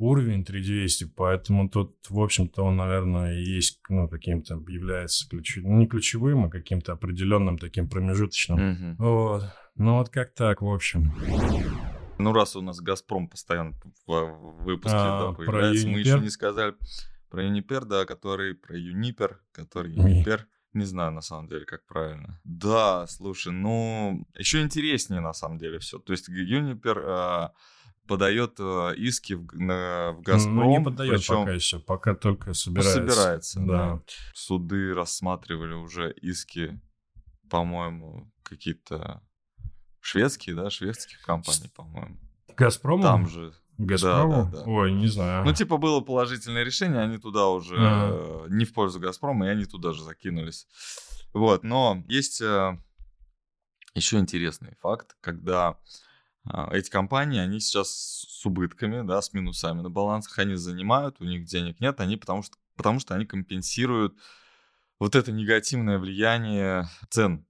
уровень 0.00 0.44
3200, 0.44 1.12
поэтому 1.16 1.68
тут, 1.68 1.96
в 2.08 2.20
общем-то, 2.20 2.64
он, 2.64 2.76
наверное, 2.76 3.38
есть, 3.38 3.80
ну, 3.88 4.08
каким-то 4.08 4.54
является 4.68 5.28
ключевым, 5.28 5.72
ну, 5.72 5.78
не 5.78 5.86
ключевым, 5.86 6.46
а 6.46 6.50
каким-то 6.50 6.92
определенным 6.92 7.58
таким 7.58 7.88
промежуточным. 7.88 8.58
Mm-hmm. 8.58 8.94
Вот. 8.98 9.44
Ну, 9.76 9.98
вот 9.98 10.08
как 10.08 10.34
так, 10.34 10.62
в 10.62 10.68
общем. 10.68 11.12
Ну, 12.18 12.32
раз 12.32 12.56
у 12.56 12.62
нас 12.62 12.80
«Газпром» 12.80 13.28
постоянно 13.28 13.72
в 14.06 14.62
выпуске 14.64 14.96
а, 14.96 15.28
да, 15.28 15.32
появляется, 15.32 15.88
мы 15.88 16.00
еще 16.00 16.20
не 16.20 16.30
сказали 16.30 16.74
про 17.30 17.44
Юнипер, 17.44 17.84
да, 17.84 18.04
который, 18.04 18.54
про 18.54 18.76
Юнипер, 18.76 19.40
который 19.52 19.92
Юнипер. 19.92 20.46
Не 20.72 20.84
знаю, 20.84 21.10
на 21.12 21.20
самом 21.20 21.48
деле, 21.48 21.64
как 21.64 21.84
правильно. 21.86 22.40
Да, 22.44 23.06
слушай, 23.08 23.52
ну, 23.52 24.24
еще 24.38 24.62
интереснее, 24.62 25.20
на 25.20 25.32
самом 25.32 25.58
деле, 25.58 25.78
все. 25.78 25.98
То 25.98 26.12
есть 26.12 26.28
Юнипер... 26.28 27.52
Подает 28.10 28.56
э, 28.58 28.94
иски 28.96 29.34
в, 29.34 29.54
на, 29.54 30.12
в 30.18 30.22
Газпром. 30.22 30.56
Ну, 30.56 30.70
не 30.70 30.80
подает 30.82 31.18
причем... 31.18 31.36
пока 31.36 31.52
еще, 31.52 31.78
пока 31.78 32.14
только 32.16 32.54
собирается. 32.54 32.94
Собирается, 32.94 33.60
да. 33.60 33.66
да. 33.66 34.02
Суды 34.34 34.92
рассматривали 34.94 35.74
уже 35.74 36.12
иски, 36.20 36.80
по-моему, 37.48 38.28
какие-то 38.42 39.22
шведские, 40.00 40.56
да, 40.56 40.70
шведских 40.70 41.22
компаний, 41.22 41.70
по-моему. 41.72 42.18
Газпром? 42.56 43.00
Там 43.00 43.28
же. 43.28 43.54
Газпрому? 43.78 44.44
Да, 44.46 44.50
да, 44.50 44.64
да. 44.64 44.70
Ой, 44.70 44.92
не 44.92 45.06
знаю. 45.06 45.44
Ну, 45.44 45.52
типа, 45.52 45.76
было 45.76 46.00
положительное 46.00 46.64
решение, 46.64 47.00
они 47.00 47.18
туда 47.18 47.46
уже 47.46 47.76
а. 47.78 48.46
не 48.48 48.64
в 48.64 48.72
пользу 48.72 48.98
Газпрома, 48.98 49.46
и 49.46 49.50
они 49.50 49.66
туда 49.66 49.92
же 49.92 50.02
закинулись. 50.02 50.66
Вот, 51.32 51.62
но 51.62 52.02
есть 52.08 52.40
э, 52.40 52.76
еще 53.94 54.18
интересный 54.18 54.74
факт, 54.80 55.16
когда 55.20 55.78
эти 56.72 56.90
компании, 56.90 57.40
они 57.40 57.60
сейчас 57.60 57.88
с 58.28 58.46
убытками, 58.46 59.06
да, 59.06 59.20
с 59.20 59.32
минусами 59.32 59.80
на 59.82 59.90
балансах, 59.90 60.38
они 60.38 60.54
занимают, 60.54 61.20
у 61.20 61.24
них 61.24 61.44
денег 61.44 61.80
нет, 61.80 62.00
они 62.00 62.16
потому 62.16 62.42
что, 62.42 62.56
потому 62.76 63.00
что 63.00 63.14
они 63.14 63.26
компенсируют 63.26 64.16
вот 64.98 65.14
это 65.14 65.32
негативное 65.32 65.98
влияние 65.98 66.88
цен 67.08 67.46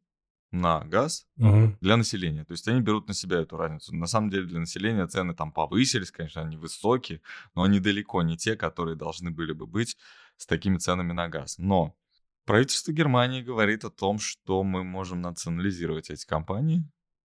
на 0.52 0.80
газ 0.84 1.26
угу. 1.36 1.76
для 1.80 1.96
населения. 1.96 2.44
То 2.44 2.52
есть 2.52 2.66
они 2.66 2.80
берут 2.80 3.08
на 3.08 3.14
себя 3.14 3.38
эту 3.38 3.56
разницу. 3.56 3.94
На 3.94 4.06
самом 4.06 4.30
деле 4.30 4.46
для 4.46 4.58
населения 4.58 5.06
цены 5.06 5.34
там 5.34 5.52
повысились, 5.52 6.10
конечно, 6.10 6.42
они 6.42 6.56
высокие, 6.56 7.20
но 7.54 7.62
они 7.62 7.78
далеко 7.78 8.22
не 8.22 8.36
те, 8.36 8.56
которые 8.56 8.96
должны 8.96 9.30
были 9.30 9.52
бы 9.52 9.66
быть 9.66 9.96
с 10.36 10.46
такими 10.46 10.78
ценами 10.78 11.12
на 11.12 11.28
газ. 11.28 11.58
Но 11.58 11.94
правительство 12.46 12.92
Германии 12.92 13.42
говорит 13.42 13.84
о 13.84 13.90
том, 13.90 14.18
что 14.18 14.62
мы 14.64 14.82
можем 14.82 15.20
национализировать 15.20 16.10
эти 16.10 16.26
компании, 16.26 16.84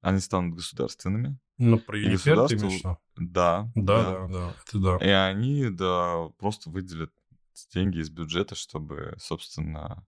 они 0.02 0.20
станут 0.20 0.56
государственными. 0.56 1.40
Ну, 1.58 1.80
про 1.80 1.98
Юнипер 1.98 2.48
ты 2.48 2.56
имеешь 2.56 2.82
Да, 3.16 3.72
да. 3.74 3.74
Да, 3.76 4.28
да, 4.28 4.54
это 4.68 4.80
да. 4.80 4.98
И 4.98 5.10
они, 5.10 5.70
да, 5.70 6.30
просто 6.38 6.70
выделят 6.70 7.12
деньги 7.74 8.00
из 8.00 8.10
бюджета, 8.10 8.56
чтобы, 8.56 9.16
собственно, 9.18 10.06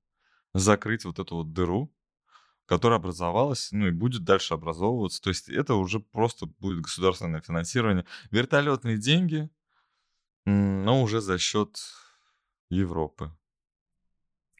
закрыть 0.53 1.05
вот 1.05 1.19
эту 1.19 1.37
вот 1.37 1.53
дыру, 1.53 1.91
которая 2.65 2.99
образовалась, 2.99 3.69
ну 3.71 3.87
и 3.87 3.91
будет 3.91 4.23
дальше 4.23 4.53
образовываться. 4.53 5.21
То 5.21 5.29
есть 5.29 5.49
это 5.49 5.73
уже 5.73 5.99
просто 5.99 6.45
будет 6.45 6.81
государственное 6.81 7.41
финансирование. 7.41 8.05
Вертолетные 8.29 8.97
деньги, 8.97 9.49
но 10.45 11.01
уже 11.01 11.21
за 11.21 11.39
счет 11.39 11.79
Европы. 12.69 13.31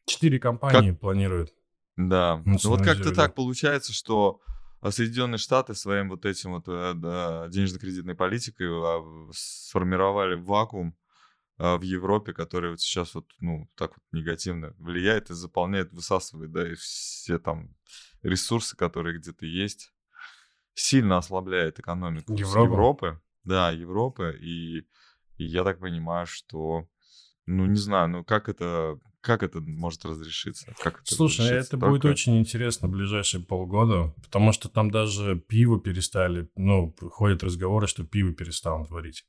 Четыре 0.06 0.39
компании 0.39 0.91
как... 0.91 0.99
планируют. 0.99 1.54
Да. 1.97 2.41
Ну, 2.45 2.58
вот 2.63 2.82
как-то 2.82 3.13
так 3.13 3.36
получается, 3.36 3.93
что 3.93 4.41
Соединенные 4.82 5.38
Штаты 5.38 5.76
своим 5.76 6.10
вот 6.10 6.26
этим 6.26 6.52
вот 6.52 6.63
э, 6.68 7.50
денежно-кредитной 7.50 8.15
политикой 8.15 8.68
а, 8.70 9.30
сформировали 9.34 10.36
вакуум 10.36 10.96
а, 11.58 11.78
в 11.78 11.82
Европе, 11.82 12.32
который 12.32 12.72
вот 12.72 12.80
сейчас 12.80 13.13
вот, 13.13 13.26
ну, 13.39 13.70
так 13.76 13.92
вот 13.92 14.04
негативно 14.13 14.74
влияет 14.78 15.30
и 15.30 15.34
заполняет, 15.34 15.92
высасывает, 15.92 16.52
да, 16.52 16.72
и 16.72 16.76
все 16.76 17.39
там 17.39 17.76
ресурсы, 18.24 18.78
которые 18.78 19.20
где-то 19.20 19.46
есть, 19.46 19.92
сильно 20.74 21.18
ослабляет 21.18 21.80
экономику 21.80 22.34
Европа. 22.34 22.63
Европы. 22.63 23.22
Да, 23.44 23.72
Европы. 23.72 24.38
И, 24.39 24.88
и 25.38 25.46
я 25.46 25.63
так 25.63 25.80
понимаю, 25.80 26.26
что, 26.26 26.88
ну, 27.46 27.65
не 27.65 27.78
знаю, 27.78 28.10
ну, 28.10 28.24
как 28.24 28.48
это 28.48 28.98
как 29.22 29.44
это 29.44 29.60
может 29.62 30.06
разрешиться? 30.06 30.74
Как 30.82 31.02
это 31.02 31.14
Слушай, 31.16 31.42
разрешится? 31.42 31.76
это 31.76 31.80
Только... 31.86 31.90
будет 31.90 32.06
очень 32.06 32.38
интересно 32.40 32.88
в 32.88 32.92
ближайшие 32.92 33.44
полгода, 33.44 34.14
потому 34.24 34.52
что 34.54 34.70
там 34.70 34.92
даже 34.92 35.38
пиво 35.40 35.80
перестали, 35.80 36.50
ну, 36.56 36.96
ходят 37.12 37.44
разговоры, 37.44 37.88
что 37.88 38.04
пиво 38.06 38.34
перестанут 38.34 38.90
варить. 38.90 39.26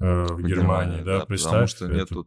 э, 0.00 0.26
в 0.26 0.42
Германии, 0.42 0.98
да, 1.02 1.20
Потому 1.20 1.26
представь. 1.26 1.70
что 1.70 1.86
нет 1.86 2.02
это- 2.06 2.14
тут 2.14 2.26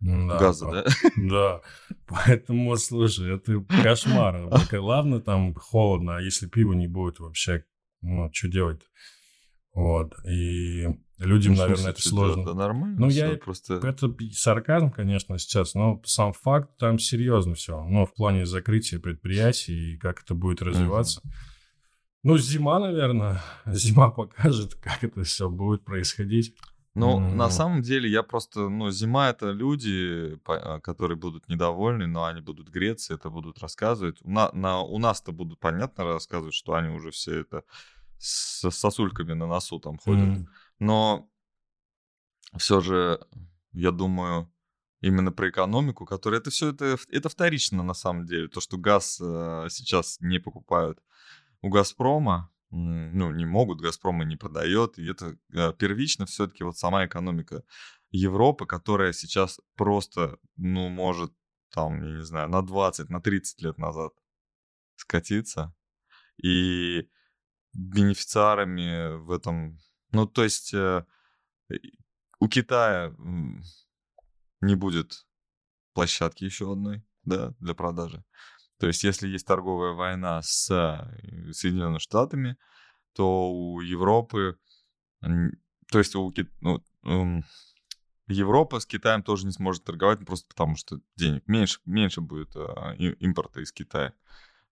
Да, 0.00 0.38
газа, 0.38 0.64
по- 0.66 0.72
да? 0.72 0.84
Да, 1.16 1.60
поэтому, 2.06 2.76
слушай, 2.76 3.34
это 3.34 3.64
кошмар. 3.82 4.48
Только 4.50 4.80
Ладно, 4.80 5.20
там 5.20 5.54
холодно, 5.54 6.16
а 6.18 6.20
если 6.20 6.46
пива 6.46 6.72
не 6.74 6.86
будет 6.86 7.18
вообще, 7.18 7.64
ну, 8.02 8.30
что 8.32 8.48
делать 8.48 8.82
Вот, 9.74 10.12
и 10.24 10.86
людям, 11.18 11.52
Ну, 11.54 11.58
наверное, 11.60 11.76
смысле, 11.76 11.90
это 11.92 12.08
сложно. 12.08 12.44
Да 12.44 12.54
нормально. 12.54 12.96
Ну, 12.98 13.08
всё, 13.08 13.32
я- 13.32 13.36
просто... 13.38 13.74
Это 13.74 14.14
сарказм, 14.32 14.90
конечно, 14.90 15.38
сейчас, 15.38 15.74
но 15.74 16.00
сам 16.04 16.32
факт 16.32 16.76
там 16.78 16.98
серьезно 16.98 17.54
все. 17.54 17.82
Ну, 17.84 18.04
в 18.06 18.14
плане 18.14 18.46
закрытия 18.46 18.98
предприятий 18.98 19.94
и 19.94 19.96
как 19.98 20.22
это 20.22 20.34
будет 20.34 20.62
развиваться. 20.62 21.22
Ну, 22.22 22.38
зима, 22.38 22.80
наверное. 22.80 23.40
Зима 23.66 24.10
покажет, 24.10 24.74
как 24.74 25.04
это 25.04 25.22
все 25.22 25.48
будет 25.48 25.84
происходить. 25.84 26.54
Ну, 26.94 27.18
М. 27.18 27.36
на 27.36 27.50
самом 27.50 27.82
деле, 27.82 28.10
я 28.10 28.22
просто, 28.22 28.68
ну, 28.70 28.90
зима 28.90 29.28
это 29.28 29.50
люди, 29.50 30.38
а, 30.46 30.80
которые 30.80 31.18
будут 31.18 31.46
недовольны, 31.46 32.06
но 32.06 32.24
они 32.24 32.40
будут 32.40 32.70
греться, 32.70 33.12
это 33.14 33.28
будут 33.28 33.58
рассказывать. 33.58 34.16
У, 34.22 34.30
на, 34.30 34.50
на- 34.52 34.80
у 34.80 34.98
нас-то 34.98 35.30
будут, 35.32 35.60
понятно, 35.60 36.04
рассказывать, 36.04 36.54
что 36.54 36.72
они 36.74 36.88
уже 36.88 37.10
все 37.10 37.40
это 37.40 37.64
с 38.18 38.70
сосульками 38.70 39.34
на 39.34 39.46
носу 39.46 39.78
там 39.78 39.98
ходят. 39.98 40.22
М. 40.38 40.48
Но 40.78 41.30
все 42.56 42.80
же, 42.80 43.20
я 43.72 43.90
думаю, 43.90 44.52
именно 45.00 45.32
про 45.32 45.50
экономику, 45.50 46.06
которая 46.06 46.40
это 46.40 46.50
все 46.50 46.70
это, 46.70 46.96
это 47.10 47.28
вторично 47.28 47.82
на 47.82 47.94
самом 47.94 48.26
деле. 48.26 48.48
То, 48.48 48.60
что 48.60 48.78
газ 48.78 49.20
э, 49.20 49.66
сейчас 49.70 50.18
не 50.20 50.38
покупают 50.38 51.02
у 51.62 51.68
Газпрома, 51.68 52.50
ну, 52.70 53.30
не 53.30 53.46
могут, 53.46 53.80
Газпром 53.80 54.22
и 54.22 54.26
не 54.26 54.36
продает, 54.36 54.98
и 54.98 55.08
это 55.08 55.38
э, 55.54 55.72
первично 55.74 56.26
все-таки 56.26 56.64
вот 56.64 56.76
сама 56.76 57.06
экономика 57.06 57.62
Европы, 58.10 58.66
которая 58.66 59.12
сейчас 59.12 59.60
просто, 59.76 60.38
ну, 60.56 60.88
может 60.88 61.32
там, 61.72 62.02
я 62.02 62.16
не 62.16 62.24
знаю, 62.24 62.48
на 62.48 62.62
20, 62.62 63.10
на 63.10 63.20
30 63.20 63.62
лет 63.62 63.78
назад 63.78 64.12
скатиться. 64.96 65.74
И 66.42 67.08
бенефициарами 67.72 69.16
в 69.16 69.30
этом... 69.30 69.78
Ну, 70.12 70.26
то 70.26 70.44
есть 70.44 70.72
э, 70.74 71.04
у 72.38 72.48
Китая 72.48 73.14
не 74.60 74.74
будет 74.74 75.26
площадки 75.92 76.44
еще 76.44 76.72
одной, 76.72 77.04
да, 77.24 77.54
для 77.60 77.74
продажи. 77.74 78.24
То 78.78 78.86
есть 78.86 79.04
если 79.04 79.28
есть 79.28 79.46
торговая 79.46 79.92
война 79.92 80.42
с 80.42 80.70
э, 80.70 81.52
Соединенными 81.52 81.98
Штатами, 81.98 82.56
то 83.14 83.50
у 83.50 83.80
Европы... 83.80 84.58
То 85.20 85.98
есть 85.98 86.14
у 86.14 86.30
Ки- 86.30 86.50
ну, 86.60 86.84
Европа 88.28 88.80
с 88.80 88.86
Китаем 88.86 89.22
тоже 89.22 89.46
не 89.46 89.52
сможет 89.52 89.84
торговать, 89.84 90.24
просто 90.26 90.48
потому 90.48 90.76
что 90.76 91.00
денег 91.16 91.46
меньше, 91.46 91.80
меньше 91.86 92.20
будет 92.20 92.54
а, 92.56 92.94
импорта 92.94 93.60
из 93.60 93.72
Китая. 93.72 94.12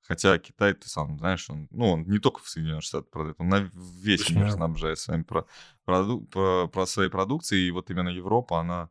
Хотя 0.06 0.38
Китай, 0.38 0.74
ты 0.74 0.88
сам 0.88 1.18
знаешь, 1.18 1.48
он, 1.48 1.66
ну, 1.70 1.92
он 1.92 2.02
не 2.04 2.18
только 2.18 2.40
в 2.42 2.48
Соединенных 2.48 2.84
Штатах 2.84 3.08
продает, 3.10 3.36
он 3.40 3.48
на 3.48 3.70
весь 3.72 4.28
мир 4.30 4.50
снабжает 4.52 4.98
своими 4.98 5.22
про, 5.22 5.46
проду- 5.86 6.26
про, 6.26 6.68
про 6.68 6.86
своей 6.86 7.08
продукцией, 7.10 7.68
и 7.68 7.70
вот 7.70 7.90
именно 7.90 8.10
Европа, 8.10 8.60
она 8.60 8.90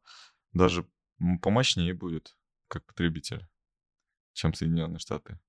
даже 0.54 0.86
помощнее 1.42 1.94
будет, 1.94 2.36
как 2.68 2.84
потребитель, 2.86 3.48
чем 4.34 4.56
Соединенные 4.56 4.98
Штаты. 5.00 5.40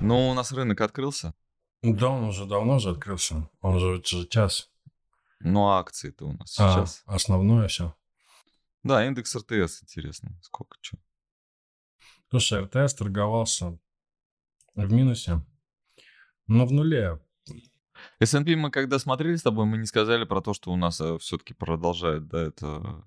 Но 0.00 0.30
у 0.30 0.34
нас 0.34 0.50
рынок 0.52 0.80
открылся, 0.80 1.34
Да, 1.82 2.08
он 2.08 2.24
уже 2.24 2.44
давно 2.46 2.78
же 2.80 2.90
открылся. 2.90 3.48
Он 3.60 3.78
же, 3.78 3.98
это 3.98 4.08
же 4.08 4.26
час. 4.26 4.70
но 5.38 5.70
акции-то 5.78 6.26
у 6.26 6.32
нас 6.32 6.58
А, 6.58 6.72
сейчас. 6.72 7.02
основное 7.06 7.68
все. 7.68 7.94
Да, 8.82 9.06
индекс 9.06 9.36
РТС 9.36 9.82
интересно, 9.84 10.36
сколько, 10.42 10.76
что. 10.80 10.98
Слушай, 12.30 12.64
РТС 12.64 12.94
торговался 12.94 13.78
в 14.74 14.92
минусе. 14.92 15.40
Но 16.46 16.66
в 16.66 16.72
нуле. 16.72 17.20
S&P 18.20 18.56
мы 18.56 18.70
когда 18.70 18.98
смотрели 18.98 19.36
с 19.36 19.42
тобой, 19.42 19.66
мы 19.66 19.78
не 19.78 19.86
сказали 19.86 20.24
про 20.24 20.40
то, 20.40 20.54
что 20.54 20.72
у 20.72 20.76
нас 20.76 21.00
все-таки 21.20 21.54
продолжает, 21.54 22.26
да, 22.28 22.42
это... 22.42 23.04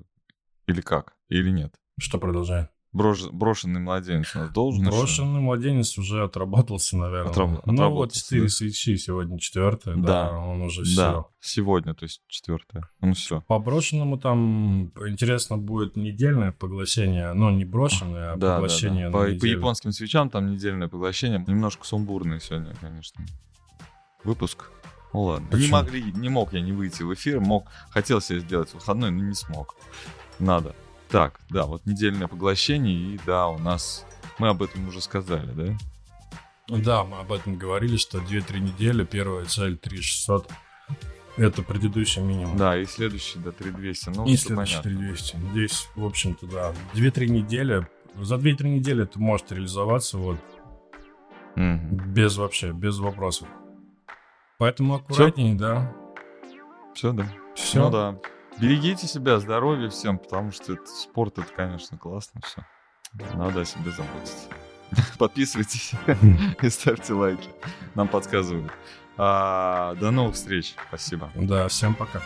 Или 0.66 0.82
как? 0.82 1.16
Или 1.30 1.52
нет? 1.52 1.80
Что 2.00 2.20
продолжает? 2.20 2.72
Брош- 2.98 3.30
Брошенный 3.32 3.80
младенец 3.80 4.36
у 4.36 4.40
нас 4.40 4.50
должен 4.52 4.82
еще? 4.88 4.98
Брошенный 4.98 5.40
младенец 5.40 5.98
уже 5.98 6.24
отработался, 6.24 6.98
наверное. 6.98 7.32
Отраб- 7.32 7.50
ну, 7.50 7.62
вот 7.66 7.74
отработался, 7.74 8.20
4 8.22 8.42
да? 8.42 8.48
свечи, 8.50 8.98
сегодня 8.98 9.40
четвертая, 9.40 9.96
да. 9.96 10.30
Да. 10.32 10.38
он 10.38 10.62
уже 10.62 10.82
Да, 10.96 11.12
все. 11.12 11.28
сегодня, 11.40 11.94
то 11.94 12.04
есть 12.06 12.22
четвертое. 12.28 12.90
Ну 13.02 13.14
все. 13.14 13.42
По 13.48 13.60
брошенному 13.60 14.18
там 14.18 14.88
интересно 15.08 15.58
будет 15.58 15.96
недельное 15.96 16.52
поглощение, 16.52 17.34
но 17.34 17.52
не 17.52 17.66
брошенное, 17.66 18.34
а 18.34 18.36
Да, 18.36 18.48
да, 18.48 18.56
поглощение 18.56 19.10
да. 19.10 19.18
на 19.20 19.26
По, 19.34 19.40
по 19.40 19.46
японским 19.46 19.92
свечам 19.92 20.30
там 20.30 20.52
недельное 20.52 20.88
поглощение. 20.88 21.44
Немножко 21.48 21.86
сумбурный 21.86 22.42
сегодня, 22.42 22.74
конечно. 22.82 23.24
Выпуск. 24.24 24.72
Ну 25.14 25.22
ладно. 25.24 25.46
Не 25.46 25.52
Почему? 25.52 25.72
могли, 25.72 26.12
не 26.12 26.30
мог 26.30 26.54
я 26.54 26.62
не 26.62 26.72
выйти 26.74 27.04
в 27.04 27.14
эфир, 27.14 27.40
мог, 27.40 27.68
хотел 27.92 28.20
себе 28.22 28.40
сделать 28.40 28.74
выходной, 28.74 29.12
но 29.12 29.24
не 29.24 29.34
смог. 29.36 29.76
Надо. 30.40 30.76
Так, 31.10 31.40
да, 31.50 31.66
вот 31.66 31.86
недельное 31.86 32.28
поглощение, 32.28 33.16
и 33.16 33.20
да, 33.26 33.48
у 33.48 33.58
нас, 33.58 34.06
мы 34.40 34.50
об 34.50 34.62
этом 34.62 34.88
уже 34.88 35.02
сказали, 35.02 35.52
да? 35.52 35.78
Да, 36.68 37.04
мы 37.06 37.20
об 37.20 37.32
этом 37.32 37.56
говорили, 37.58 37.96
что 37.98 38.18
2-3 38.20 38.60
недели, 38.60 39.06
первая 39.06 39.46
цель 39.46 39.78
3600. 39.78 40.50
Это 41.38 41.62
предыдущий 41.62 42.22
минимум. 42.22 42.58
Да, 42.58 42.78
и 42.78 42.86
следующий, 42.86 43.40
да, 43.40 43.52
3200. 43.52 44.10
Ну, 44.10 44.26
И 44.26 44.36
следующий 44.36 44.82
понятно. 44.82 44.92
3200. 44.92 45.38
Здесь, 45.52 45.88
в 45.96 46.04
общем-то, 46.06 46.48
да. 46.48 46.74
2-3 46.94 47.28
недели. 47.28 47.88
За 48.16 48.36
2-3 48.36 48.64
недели 48.64 49.04
это 49.04 49.20
может 49.20 49.52
реализоваться 49.52 50.18
вот 50.18 50.40
Мгм. 51.56 51.96
без 52.12 52.38
вообще, 52.38 52.72
без 52.72 52.98
вопросов. 53.00 53.48
Поэтому 54.58 54.96
аккуратнее, 54.96 55.54
да. 55.56 55.94
Все, 56.96 57.12
да. 57.14 57.28
Все. 57.56 57.80
Ну 57.84 57.92
да. 57.92 58.20
Берегите 58.60 59.08
себя, 59.08 59.40
здоровья 59.40 59.90
всем, 59.90 60.18
потому 60.18 60.52
что 60.52 60.74
это, 60.74 60.88
спорт 60.88 61.38
это, 61.38 61.48
конечно, 61.56 61.98
классно 61.98 62.42
все. 62.44 62.66
Надо 63.36 63.62
о 63.62 63.66
себе 63.66 63.92
заботиться. 63.92 64.50
Подписывайтесь 65.18 65.92
и 66.62 66.70
ставьте 66.70 67.14
лайки. 67.14 67.50
Нам 67.96 68.08
подсказывают. 68.08 68.72
А, 69.18 69.96
до 69.96 70.12
новых 70.12 70.36
встреч. 70.36 70.76
Спасибо. 70.88 71.32
Да, 71.36 71.68
всем 71.68 71.94
пока. 71.96 72.22